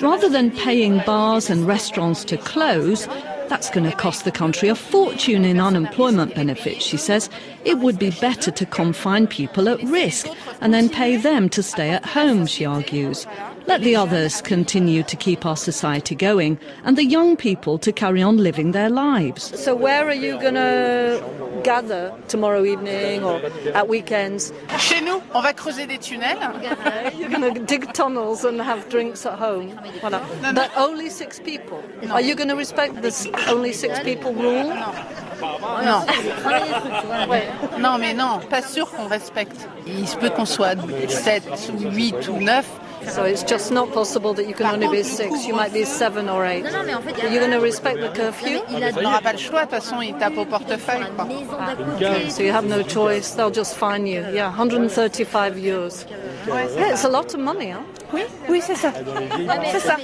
Rather 0.00 0.28
than 0.28 0.50
paying 0.50 0.98
bars 1.06 1.50
and 1.50 1.66
restaurants 1.66 2.24
to 2.24 2.36
close, 2.36 3.06
that's 3.48 3.70
going 3.70 3.88
to 3.88 3.96
cost 3.96 4.24
the 4.24 4.32
country 4.32 4.68
a 4.68 4.74
fortune 4.74 5.44
in 5.44 5.60
unemployment 5.60 6.34
benefits, 6.34 6.84
she 6.84 6.96
says. 6.96 7.28
It 7.64 7.78
would 7.78 7.98
be 7.98 8.10
better 8.10 8.50
to 8.50 8.66
confine 8.66 9.26
people 9.26 9.68
at 9.68 9.82
risk 9.84 10.26
and 10.60 10.72
then 10.74 10.88
pay 10.88 11.16
them 11.16 11.48
to 11.50 11.62
stay 11.62 11.90
at 11.90 12.04
home, 12.04 12.46
she 12.46 12.64
argues. 12.64 13.26
Let 13.66 13.80
the 13.80 13.96
others 13.96 14.42
continue 14.42 15.02
to 15.04 15.16
keep 15.16 15.46
our 15.46 15.56
society 15.56 16.14
going 16.14 16.58
and 16.84 16.98
the 16.98 17.04
young 17.04 17.34
people 17.34 17.78
to 17.78 17.92
carry 17.92 18.22
on 18.22 18.36
living 18.36 18.72
their 18.72 18.90
lives. 18.90 19.58
So, 19.58 19.74
where 19.74 20.06
are 20.06 20.14
you 20.14 20.38
going 20.38 20.54
to 20.54 21.22
gather 21.62 22.12
tomorrow 22.28 22.64
evening 22.64 23.24
or 23.24 23.40
at 23.72 23.88
weekends? 23.88 24.52
Chez 24.78 25.00
nous, 25.00 25.22
on 25.34 25.42
va 25.42 25.54
creuser 25.54 25.86
des 25.86 25.96
tunnels. 25.96 26.36
You're 27.18 27.30
going 27.30 27.54
to 27.54 27.60
dig 27.60 27.92
tunnels 27.94 28.44
and 28.44 28.60
have 28.60 28.88
drinks 28.90 29.24
at 29.24 29.38
home. 29.38 29.70
Voilà. 30.02 30.20
But 30.54 30.70
only 30.76 31.08
six 31.08 31.40
people. 31.40 31.82
Are 32.10 32.20
you 32.20 32.34
going 32.34 32.50
to 32.50 32.56
respect 32.56 33.00
this 33.00 33.26
only 33.48 33.72
six 33.72 33.98
people 34.00 34.34
rule? 34.34 34.74
Non. 35.84 36.06
Non, 37.78 37.98
mais 37.98 38.14
non, 38.14 38.40
pas 38.50 38.62
sûr 38.62 38.90
qu'on 38.90 39.06
respecte. 39.08 39.68
Il 39.86 40.06
se 40.06 40.16
peut 40.16 40.30
qu'on 40.30 40.44
soit 40.46 40.76
7 41.08 41.42
ou 41.74 41.90
8 41.90 42.28
ou 42.28 42.36
9. 42.40 42.66
So 43.08 43.24
it's 43.24 43.42
just 43.44 43.70
not 43.70 43.92
possible 43.92 44.34
that 44.34 44.46
you 44.46 44.54
can 44.54 44.66
only 44.66 44.88
be 44.88 45.02
six. 45.02 45.46
You 45.46 45.54
might 45.54 45.72
be 45.72 45.84
seven 45.84 46.28
or 46.28 46.44
eight. 46.44 46.64
Are 46.66 47.28
you 47.28 47.38
going 47.40 47.50
to 47.52 47.60
respect 47.60 48.00
the 48.00 48.08
curfew? 48.08 48.60
Il 48.70 49.02
n'aura 49.02 49.20
pas 49.20 49.32
le 49.32 49.38
choix. 49.38 49.64
De 49.64 49.70
toute 49.70 49.80
façon, 49.80 50.00
il 50.02 50.14
tape 50.14 50.36
au 50.36 50.44
portefeuille. 50.44 51.04
So 52.30 52.42
you 52.42 52.52
have 52.52 52.66
no 52.66 52.82
choice. 52.82 53.34
They'll 53.34 53.54
just 53.54 53.74
fine 53.76 54.06
you. 54.06 54.22
Yeah, 54.32 54.50
135 54.50 55.56
euros. 55.58 56.06
Yeah, 56.46 56.92
it's 56.92 57.04
a 57.04 57.08
lot 57.08 57.34
of 57.34 57.40
money, 57.40 57.70
huh? 57.72 57.80
Oui, 58.12 58.22
oui, 58.48 58.60
c'est 58.62 58.76
ça. 58.76 58.92
C'est 59.72 59.80
ça. 59.80 59.96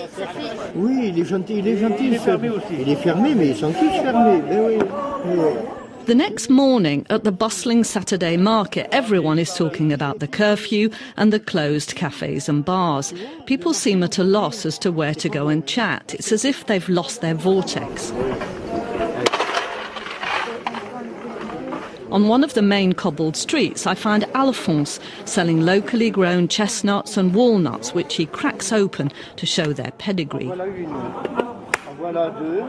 Oui, 0.75 1.13
il 1.15 1.21
est 1.21 1.25
gentil, 1.25 1.59
il 1.59 1.69
est 1.69 1.77
gentil. 1.77 2.07
Il 2.07 2.15
est 2.15 2.19
fermé 2.19 2.49
aussi. 2.51 2.75
Il 2.81 2.89
est 2.89 2.97
fermé, 2.97 3.35
mais 3.35 3.49
ils 3.49 3.57
sont 3.57 3.73
tous 3.73 3.91
fermés. 4.03 4.43
Mais 4.49 4.59
oui. 4.59 4.79
oui. 5.27 5.80
The 6.11 6.17
next 6.17 6.51
morning 6.51 7.07
at 7.09 7.23
the 7.23 7.31
bustling 7.31 7.85
Saturday 7.85 8.37
market, 8.37 8.93
everyone 8.93 9.39
is 9.39 9.55
talking 9.55 9.93
about 9.93 10.19
the 10.19 10.27
curfew 10.27 10.91
and 11.17 11.33
the 11.33 11.39
closed 11.39 11.95
cafes 11.95 12.49
and 12.49 12.65
bars. 12.65 13.15
People 13.47 13.73
seem 13.73 14.03
at 14.03 14.19
a 14.19 14.25
loss 14.25 14.67
as 14.67 14.77
to 14.81 14.91
where 14.91 15.15
to 15.15 15.29
go 15.29 15.47
and 15.47 15.65
chat. 15.69 16.13
It's 16.15 16.33
as 16.33 16.45
if 16.45 16.67
they've 16.67 16.89
lost 16.89 17.21
their 17.21 17.35
vortex. 17.35 18.11
On 22.11 22.27
one 22.27 22.43
of 22.43 22.55
the 22.55 22.63
main 22.63 22.93
cobbled 22.93 23.37
streets, 23.37 23.87
I 23.87 23.95
find 23.95 24.25
Alphonse 24.35 24.99
selling 25.27 25.61
locally 25.61 26.11
grown 26.11 26.49
chestnuts 26.49 27.17
and 27.17 27.37
walnuts, 27.37 27.95
which 27.95 28.17
he 28.17 28.27
cracks 28.27 28.73
open 28.73 29.13
to 29.37 29.47
show 29.47 29.73
their 29.73 29.93
pedigree. 29.93 30.51
Voilà 32.01 32.31
deux, 32.31 32.63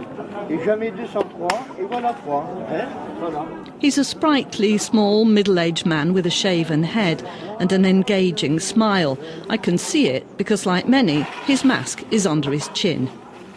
et 0.49 0.59
jamais 0.65 0.91
deux 0.91 1.07
sans 1.07 1.23
trois, 1.23 1.65
et 1.79 1.85
voilà 1.89 2.13
trois. 2.13 2.45
Eh? 2.69 2.85
Voilà. 3.21 3.45
He's 3.81 3.97
a 3.97 4.03
sprightly, 4.03 4.77
small, 4.77 5.23
middle-aged 5.23 5.85
man 5.85 6.13
with 6.13 6.25
a 6.25 6.29
shaven 6.29 6.83
head 6.83 7.23
and 7.61 7.71
an 7.71 7.85
engaging 7.85 8.59
smile. 8.59 9.17
I 9.49 9.55
can 9.55 9.77
see 9.77 10.07
it 10.07 10.25
because, 10.37 10.65
like 10.65 10.85
many, 10.89 11.25
his 11.45 11.63
mask 11.63 12.03
is 12.11 12.27
under 12.27 12.51
his 12.51 12.67
chin. 12.73 13.09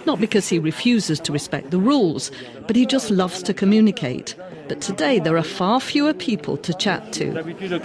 Not 0.07 0.21
because 0.21 0.49
he 0.49 0.61
refuses 0.61 1.19
to 1.21 1.33
respect 1.33 1.73
the 1.73 1.79
rules, 1.79 2.31
but 2.69 2.77
he 2.77 2.87
just 2.87 3.11
loves 3.11 3.43
to 3.43 3.53
communicate. 3.53 4.37
But 4.69 4.81
today 4.81 5.19
there 5.19 5.37
are 5.37 5.43
far 5.43 5.81
fewer 5.81 6.15
people 6.15 6.57
to 6.59 6.73
chat 6.75 7.13
to. 7.15 7.33
Je 7.33 7.79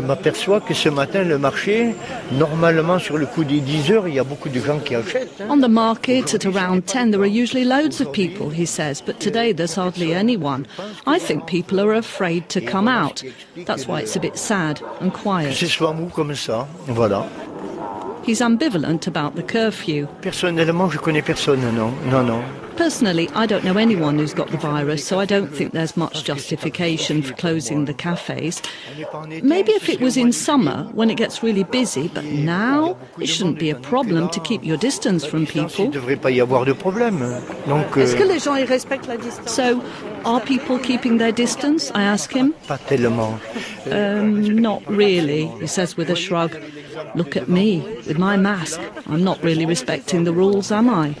m'aperçois 0.00 0.60
que 0.60 0.74
ce 0.74 0.88
matin, 0.88 1.22
le 1.22 1.38
marché, 1.38 1.94
normalement 2.32 2.98
sur 2.98 3.18
le 3.18 3.26
coup 3.26 3.44
des 3.44 3.60
10 3.60 3.90
heures, 3.92 4.08
il 4.08 4.14
y 4.14 4.18
a 4.18 4.24
beaucoup 4.24 4.48
de 4.48 4.60
gens 4.60 4.78
qui 4.78 4.94
achètent. 4.94 5.42
On 5.48 5.58
the 5.58 5.68
market 5.68 6.34
at 6.34 6.46
around 6.46 6.84
10, 6.86 7.10
there 7.10 7.20
are 7.20 7.26
usually 7.26 7.64
loads 7.64 8.00
of 8.00 8.12
people, 8.12 8.50
he 8.50 8.66
says, 8.66 9.02
but 9.04 9.18
today 9.18 9.52
there's 9.52 9.76
hardly 9.76 10.14
anyone. 10.14 10.66
I 11.06 11.18
think 11.18 11.46
people 11.46 11.80
are 11.80 11.94
afraid 11.94 12.48
to 12.48 12.60
come 12.60 12.88
out. 12.88 13.22
That's 13.66 13.86
why 13.86 14.00
it's 14.00 14.16
a 14.16 14.20
bit 14.20 14.36
sad 14.36 14.80
and 15.00 15.10
quiet. 15.10 15.50
Que 15.50 15.54
ce 15.54 15.66
soit 15.66 15.92
mou 15.92 16.06
comme 16.06 16.34
ça, 16.34 16.66
voilà. 16.88 17.26
He's 18.26 18.42
ambivalent 18.42 19.06
about 19.06 19.36
the 19.36 19.42
curfew. 19.42 20.06
Personnellement, 20.20 20.90
je 20.90 20.98
connais 20.98 21.22
personne, 21.22 21.60
non, 21.76 21.92
non, 22.10 22.24
non. 22.24 22.42
Personally, 22.76 23.28
I 23.30 23.46
don't 23.46 23.64
know 23.64 23.78
anyone 23.78 24.18
who's 24.18 24.34
got 24.34 24.50
the 24.50 24.58
virus, 24.58 25.04
so 25.04 25.18
I 25.18 25.24
don't 25.24 25.48
think 25.48 25.72
there's 25.72 25.96
much 25.96 26.24
justification 26.24 27.22
for 27.22 27.32
closing 27.34 27.86
the 27.86 27.94
cafes. 27.94 28.60
Maybe 29.42 29.72
if 29.72 29.88
it 29.88 30.00
was 30.00 30.16
in 30.16 30.32
summer, 30.32 30.84
when 30.92 31.10
it 31.10 31.16
gets 31.16 31.42
really 31.42 31.64
busy, 31.64 32.08
but 32.08 32.24
now 32.24 32.96
it 33.18 33.26
shouldn't 33.26 33.58
be 33.58 33.70
a 33.70 33.76
problem 33.76 34.28
to 34.28 34.40
keep 34.40 34.62
your 34.62 34.76
distance 34.76 35.24
from 35.24 35.46
people. 35.46 35.90
So, 39.46 39.84
are 40.24 40.40
people 40.40 40.78
keeping 40.78 41.18
their 41.18 41.32
distance? 41.32 41.90
I 41.94 42.02
ask 42.02 42.32
him. 42.32 42.54
Um, 43.90 44.56
not 44.56 44.86
really, 44.86 45.46
he 45.46 45.66
says 45.66 45.96
with 45.96 46.10
a 46.10 46.16
shrug. 46.16 46.56
Look 47.14 47.36
at 47.36 47.48
me, 47.48 47.80
with 48.06 48.18
my 48.18 48.36
mask. 48.36 48.80
I'm 49.06 49.24
not 49.24 49.42
really 49.42 49.66
respecting 49.66 50.24
the 50.24 50.32
rules, 50.32 50.70
am 50.70 50.90
I? 50.90 51.14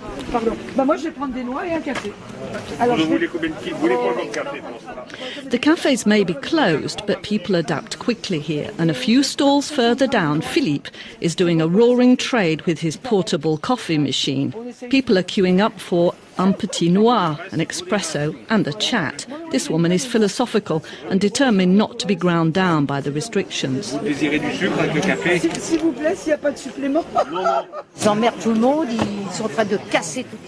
The 5.50 5.58
cafes 5.60 6.04
may 6.04 6.24
be 6.24 6.34
closed, 6.34 7.02
but 7.06 7.22
people 7.22 7.54
adapt 7.54 7.98
quickly 8.00 8.40
here, 8.40 8.72
and 8.78 8.90
a 8.90 8.94
few 8.94 9.22
stalls 9.22 9.70
further 9.70 10.08
down, 10.08 10.40
Philippe 10.40 10.90
is 11.20 11.36
doing 11.36 11.60
a 11.60 11.68
roaring 11.68 12.16
trade 12.16 12.62
with 12.62 12.80
his 12.80 12.96
portable 12.96 13.56
coffee 13.56 13.98
machine. 13.98 14.52
People 14.90 15.16
are 15.16 15.22
queuing 15.22 15.60
up 15.60 15.78
for 15.78 16.14
un 16.38 16.52
petit 16.52 16.90
noir, 16.90 17.38
an 17.52 17.60
espresso, 17.60 18.36
and 18.48 18.66
a 18.66 18.72
chat. 18.74 19.26
This 19.50 19.70
woman 19.70 19.92
is 19.92 20.04
philosophical 20.04 20.84
and 21.08 21.20
determined 21.20 21.76
not 21.76 21.98
to 22.00 22.06
be 22.06 22.14
ground 22.14 22.54
down 22.54 22.86
by 22.86 23.00
the 23.00 23.12
restrictions. 23.12 23.92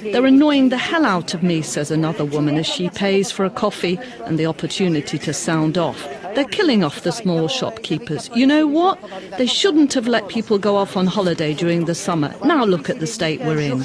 They're 0.00 0.26
annoying 0.26 0.68
the 0.68 0.78
hell 0.78 1.04
out 1.04 1.34
of 1.34 1.42
me, 1.42 1.62
says 1.62 1.90
another 1.90 2.24
woman 2.24 2.56
as 2.56 2.66
she 2.66 2.90
pays 2.90 3.30
for 3.30 3.44
a 3.44 3.50
coffee 3.50 3.98
and 4.24 4.38
the 4.38 4.46
opportunity 4.46 5.18
to 5.18 5.32
sound 5.32 5.78
off. 5.78 6.06
They're 6.38 6.46
killing 6.46 6.84
off 6.84 7.02
the 7.02 7.10
small 7.10 7.48
shopkeepers. 7.48 8.30
You 8.32 8.46
know 8.46 8.64
what? 8.64 8.96
They 9.38 9.46
shouldn't 9.46 9.92
have 9.94 10.06
let 10.06 10.28
people 10.28 10.56
go 10.56 10.76
off 10.76 10.96
on 10.96 11.08
holiday 11.08 11.52
during 11.52 11.86
the 11.86 11.96
summer. 11.96 12.32
Now 12.44 12.64
look 12.64 12.88
at 12.88 13.00
the 13.00 13.08
state 13.08 13.40
we're 13.40 13.58
in. 13.58 13.82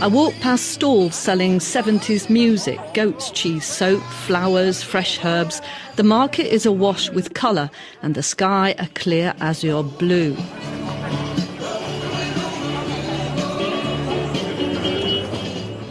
I 0.00 0.06
walk 0.06 0.32
past 0.40 0.70
stalls 0.70 1.14
selling 1.14 1.58
70s 1.58 2.30
music, 2.30 2.80
goat's 2.94 3.30
cheese 3.30 3.66
soap, 3.66 4.02
flowers, 4.02 4.82
fresh 4.82 5.22
herbs. 5.22 5.60
The 5.96 6.02
market 6.02 6.46
is 6.50 6.64
awash 6.64 7.10
with 7.10 7.34
colour 7.34 7.68
and 8.00 8.14
the 8.14 8.22
sky 8.22 8.74
a 8.78 8.86
clear 8.94 9.34
azure 9.38 9.82
blue. 9.82 10.34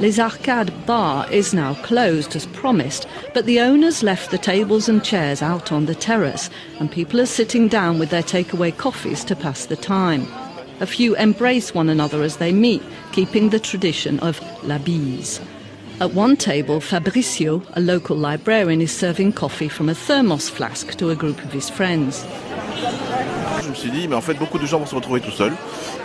Les 0.02 0.18
Arcades 0.18 0.74
bar 0.88 1.32
is 1.32 1.54
now 1.54 1.76
closed 1.84 2.36
as 2.36 2.48
promised, 2.48 3.08
but 3.36 3.46
the 3.46 3.60
owners 3.60 4.02
left 4.02 4.32
the 4.32 4.38
tables 4.40 4.90
and 4.90 5.04
chairs 5.04 5.44
out 5.44 5.72
on 5.72 5.86
the 5.86 5.94
terrace, 5.94 6.50
and 6.80 6.92
people 6.92 7.22
are 7.22 7.28
sitting 7.28 7.68
down 7.68 8.00
with 8.00 8.10
their 8.10 8.24
takeaway 8.24 8.76
coffees 8.76 9.24
to 9.24 9.36
pass 9.36 9.68
the 9.68 9.76
time. 9.76 10.26
A 10.80 10.88
few 10.88 11.16
embrace 11.18 11.76
one 11.76 11.88
another 11.88 12.24
as 12.24 12.38
they 12.38 12.52
meet, 12.52 12.82
keeping 13.12 13.52
the 13.52 13.60
tradition 13.60 14.20
of 14.22 14.42
la 14.64 14.80
bise. 14.80 15.40
At 16.02 16.16
one 16.16 16.36
table, 16.36 16.80
Fabricio, 16.80 17.62
a 17.74 17.80
local 17.80 18.18
librarian, 18.18 18.82
is 18.82 18.92
serving 18.92 19.34
coffee 19.34 19.68
from 19.68 19.88
a 19.88 19.94
thermos 19.94 20.50
flask 20.50 20.96
to 20.96 21.12
a 21.12 21.16
group 21.16 21.38
of 21.46 21.54
his 21.54 21.70
friends. 21.70 22.26
Je 23.62 23.70
me 23.70 23.76
suis 23.76 23.92
dit, 23.92 24.08
mais 24.08 24.16
en 24.16 24.22
fait, 24.22 24.34
beaucoup 24.34 24.58
de 24.58 24.66
gens 24.66 24.80
vont 24.80 24.88
se 24.88 24.96
retrouver 24.96 25.22
tout 25.22 25.30
seuls. 25.30 25.54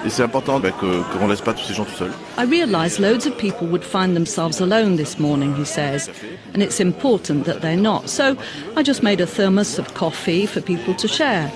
Et 0.04 0.10
c'est 0.10 0.22
important 0.22 0.60
bah, 0.60 0.70
qu'on 0.72 1.24
ne 1.24 1.30
laisse 1.30 1.40
pas 1.40 1.54
tous 1.54 1.64
ces 1.64 1.72
gens 1.72 1.86
tout 1.86 1.96
seuls. 1.96 2.12
I 2.36 2.44
realised 2.44 3.00
loads 3.00 3.26
of 3.26 3.38
people 3.38 3.66
would 3.68 3.82
find 3.82 4.14
themselves 4.14 4.60
alone 4.60 4.96
this 4.96 5.18
morning, 5.18 5.54
he 5.54 5.64
says, 5.64 6.10
and 6.52 6.62
it's 6.62 6.78
important 6.78 7.46
that 7.46 7.62
they're 7.62 7.80
not. 7.80 8.10
So 8.10 8.36
I 8.76 8.82
just 8.82 9.02
made 9.02 9.22
a 9.22 9.26
thermos 9.26 9.78
of 9.78 9.94
coffee 9.94 10.44
for 10.44 10.60
people 10.60 10.94
to 10.96 11.08
share. 11.08 11.50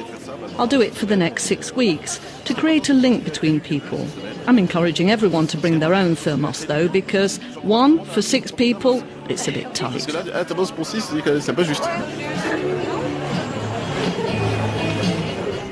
I'll 0.59 0.67
do 0.67 0.81
it 0.81 0.95
for 0.95 1.05
the 1.05 1.17
next 1.17 1.45
six 1.45 1.77
weeks 1.77 2.19
to 2.47 2.55
create 2.55 2.89
a 2.89 2.95
link 2.95 3.23
between 3.23 3.61
people. 3.61 4.07
I'm 4.47 4.59
encouraging 4.59 5.11
everyone 5.11 5.47
to 5.49 5.57
bring 5.57 5.81
their 5.81 5.95
own 5.95 6.17
thermos 6.17 6.67
though, 6.67 6.89
because 6.89 7.39
one 7.63 8.05
for 8.05 8.23
six 8.23 8.51
people, 8.51 9.03
it's 9.29 9.47
a 9.49 9.53
bit 9.53 9.75
tight. 9.75 9.93
Parce 9.93 10.07
que 10.07 10.13
là, 10.13 10.25
un 10.35 10.45
thermos 10.45 10.71
pour 10.73 10.87
six, 10.87 11.05
c'est 11.05 11.51
un 11.51 11.55
peu 11.55 11.65
juste. 11.65 11.85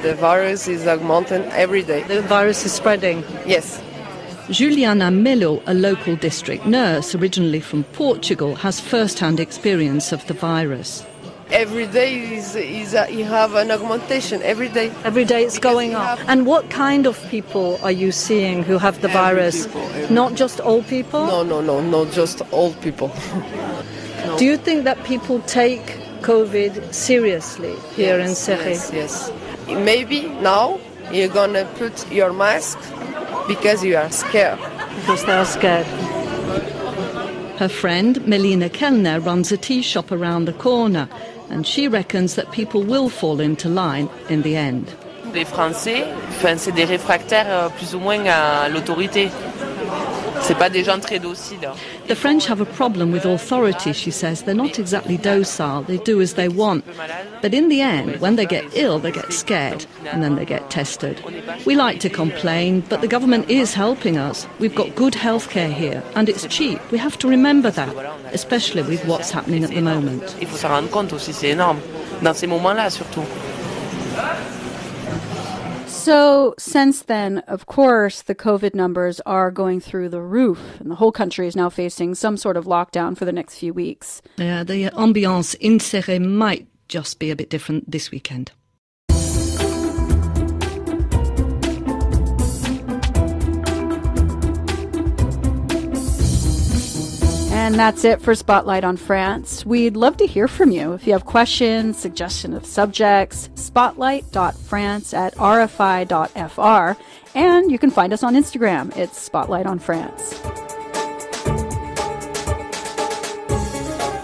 The 0.03 0.15
virus 0.15 0.69
is 0.69 0.87
augmenting 0.87 1.43
every 1.53 1.83
day. 1.83 2.03
The 2.05 2.23
virus 2.23 2.65
is 2.65 2.73
spreading. 2.73 3.25
Yes. 3.45 3.81
Juliana 4.49 5.11
Melo, 5.11 5.61
a 5.67 5.75
local 5.75 6.17
district 6.17 6.65
nurse 6.65 7.15
originally 7.15 7.61
from 7.61 7.85
Portugal, 7.93 8.55
has 8.55 8.81
first-hand 8.81 9.41
experience 9.41 10.13
of 10.13 10.25
the 10.27 10.35
virus. 10.35 11.05
Every 11.51 11.87
day 11.87 12.37
is, 12.37 12.55
is 12.55 12.95
a, 12.95 13.11
you 13.11 13.25
have 13.25 13.55
an 13.55 13.71
augmentation. 13.71 14.43
Every 14.43 14.69
day. 14.69 14.93
Every 15.05 15.25
day 15.25 15.45
it's 15.45 15.59
going 15.59 15.95
up. 15.95 16.19
And 16.29 16.45
what 16.47 16.69
kind 16.69 17.07
of 17.07 17.17
people 17.31 17.79
are 17.83 17.91
you 17.93 18.13
seeing 18.13 18.63
who 18.63 18.77
have 18.79 19.01
the 19.01 19.09
Every 19.09 19.21
virus? 19.21 19.67
people, 19.67 19.89
Not 20.11 20.35
just 20.35 20.61
old 20.61 20.87
people? 20.87 21.27
No, 21.27 21.43
no, 21.43 21.61
no, 21.61 21.81
not 21.81 22.13
just 22.13 22.43
old 22.53 22.79
people. 22.83 23.11
Do 24.39 24.45
you 24.45 24.59
think 24.59 24.85
that 24.85 25.03
people 25.05 25.41
take 25.43 25.81
COVID 26.21 26.93
seriously 26.93 27.75
here 27.95 28.19
in 28.19 28.29
yes, 28.29 28.49
Céret? 28.49 28.65
yes, 28.67 28.91
yes. 28.93 29.33
Maybe 29.69 30.29
now 30.29 30.79
you're 31.11 31.29
gonna 31.33 31.65
put 31.77 32.11
your 32.13 32.33
mask 32.33 32.79
because 33.47 33.83
you 33.83 33.97
are 33.97 34.11
scared. 34.11 34.59
Because 34.97 35.25
they 35.25 35.33
are 35.33 35.47
scared. 35.47 35.87
Her 37.59 37.69
friend, 37.69 38.25
Melina 38.27 38.69
Kellner, 38.69 39.19
runs 39.19 39.51
a 39.51 39.57
tea 39.57 39.83
shop 39.83 40.13
around 40.13 40.45
the 40.45 40.53
corner, 40.53 41.09
and 41.51 41.67
she 41.67 41.89
reckons 41.89 42.35
that 42.35 42.51
people 42.53 42.83
will 42.83 43.09
fall 43.09 43.41
into 43.41 43.69
line 43.69 44.09
in 44.29 44.43
the 44.43 44.57
end. 44.57 44.85
Les 45.35 45.45
Français, 45.45 46.05
enfin, 46.31 46.57
c'est 46.57 46.73
des 46.73 46.85
réfractaires 46.85 47.47
euh, 47.49 47.69
plus 47.69 47.95
ou 47.95 48.01
moins 48.01 48.25
à 48.27 48.69
l'autorité. 48.69 49.29
C'est 50.49 50.57
pas 50.57 50.71
des 50.71 50.83
gens 50.83 50.99
très 50.99 51.19
dociles. 51.19 51.69
The 52.09 52.15
French 52.15 52.47
have 52.49 52.63
a 52.63 52.65
problem 52.65 53.13
with 53.13 53.27
authority, 53.27 53.93
she 53.93 54.11
says. 54.11 54.45
They're 54.45 54.55
not 54.55 54.79
exactly 54.79 55.19
docile, 55.19 55.83
they 55.83 55.99
do 55.99 56.23
as 56.23 56.37
they 56.37 56.49
want. 56.49 56.87
But 57.43 57.53
in 57.53 57.69
the 57.69 57.83
end, 57.83 58.19
when 58.19 58.37
they 58.37 58.47
get 58.47 58.65
ill, 58.75 58.99
they 58.99 59.13
get 59.13 59.31
scared, 59.31 59.85
and 60.11 60.23
then 60.23 60.37
they 60.37 60.47
get 60.47 60.71
tested. 60.71 61.21
We 61.67 61.77
like 61.77 62.01
to 62.01 62.09
complain, 62.09 62.83
but 62.89 63.03
the 63.03 63.09
government 63.09 63.51
is 63.51 63.75
helping 63.75 64.17
us. 64.17 64.47
We've 64.59 64.75
got 64.75 64.95
good 64.95 65.13
healthcare 65.13 65.71
here, 65.71 66.03
and 66.15 66.31
it's 66.31 66.47
cheap. 66.47 66.81
We 66.91 66.97
have 66.97 67.19
to 67.19 67.29
remember 67.29 67.71
that, 67.71 67.95
especially 68.33 68.85
with 68.85 69.05
what's 69.05 69.31
happening 69.31 69.65
at 69.65 69.71
the 69.71 69.83
moment. 69.83 70.35
Il 70.41 70.47
faut 70.47 70.57
s'en 70.57 70.71
rendre 70.71 70.89
compte 70.89 71.13
aussi, 71.13 71.35
c'est 71.35 71.51
énorme. 71.51 71.79
Dans 72.23 72.33
ces 72.33 72.47
moments-là, 72.47 72.89
surtout. 72.89 73.27
So, 76.09 76.55
since 76.57 77.03
then, 77.03 77.41
of 77.41 77.67
course, 77.67 78.23
the 78.23 78.35
COVID 78.35 78.75
numbers 78.75 79.21
are 79.27 79.51
going 79.51 79.79
through 79.79 80.09
the 80.09 80.23
roof, 80.23 80.81
and 80.81 80.91
the 80.91 80.95
whole 80.95 81.13
country 81.13 81.47
is 81.47 81.55
now 81.55 81.69
facing 81.69 82.15
some 82.15 82.39
sort 82.39 82.57
of 82.57 82.65
lockdown 82.65 83.15
for 83.15 83.27
the 83.27 83.31
next 83.31 83.59
few 83.59 83.75
weeks. 83.75 84.23
Yeah, 84.39 84.65
the 84.65 84.85
ambiance 84.85 85.55
in 85.57 85.77
Céret 85.77 86.27
might 86.27 86.67
just 86.89 87.19
be 87.19 87.31
a 87.31 87.37
bit 87.37 87.51
different 87.51 87.91
this 87.91 88.11
weekend. 88.11 88.53
And 97.69 97.79
that's 97.79 98.03
it 98.03 98.23
for 98.23 98.35
Spotlight 98.35 98.83
on 98.83 98.97
France. 98.97 99.67
We'd 99.67 99.95
love 99.95 100.17
to 100.17 100.27
hear 100.27 100.49
from 100.49 100.71
you. 100.71 100.95
If 100.95 101.07
you 101.07 101.13
have 101.13 101.27
questions, 101.27 101.99
suggestion 101.99 102.55
of 102.55 102.65
subjects, 102.65 103.51
spotlight.france 103.57 105.13
at 105.13 105.35
rfi.fr. 105.35 107.03
And 107.35 107.71
you 107.71 107.79
can 107.79 107.91
find 107.91 108.15
us 108.15 108.23
on 108.23 108.35
Instagram. 108.37 108.97
It's 108.97 109.21
Spotlight 109.21 109.67
on 109.67 109.79
France. 109.81 110.41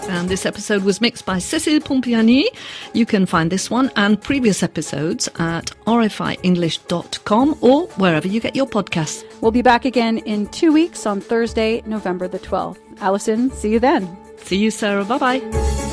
And 0.09 0.27
this 0.27 0.47
episode 0.47 0.83
was 0.83 0.99
mixed 0.99 1.27
by 1.27 1.37
Cécile 1.37 1.81
Pompiani. 1.81 2.45
You 2.93 3.05
can 3.05 3.27
find 3.27 3.51
this 3.51 3.69
one 3.69 3.91
and 3.95 4.19
previous 4.19 4.63
episodes 4.63 5.27
at 5.37 5.65
rfienglish.com 5.85 7.57
or 7.61 7.83
wherever 7.89 8.27
you 8.27 8.39
get 8.39 8.55
your 8.55 8.65
podcasts. 8.65 9.23
We'll 9.39 9.51
be 9.51 9.61
back 9.61 9.85
again 9.85 10.17
in 10.17 10.47
two 10.47 10.73
weeks 10.73 11.05
on 11.05 11.21
Thursday, 11.21 11.83
November 11.85 12.27
the 12.27 12.39
12th. 12.39 12.79
Allison, 13.01 13.51
see 13.51 13.71
you 13.71 13.79
then. 13.79 14.17
See 14.37 14.57
you, 14.57 14.71
Sarah. 14.71 15.05
Bye 15.05 15.17
bye. 15.17 15.84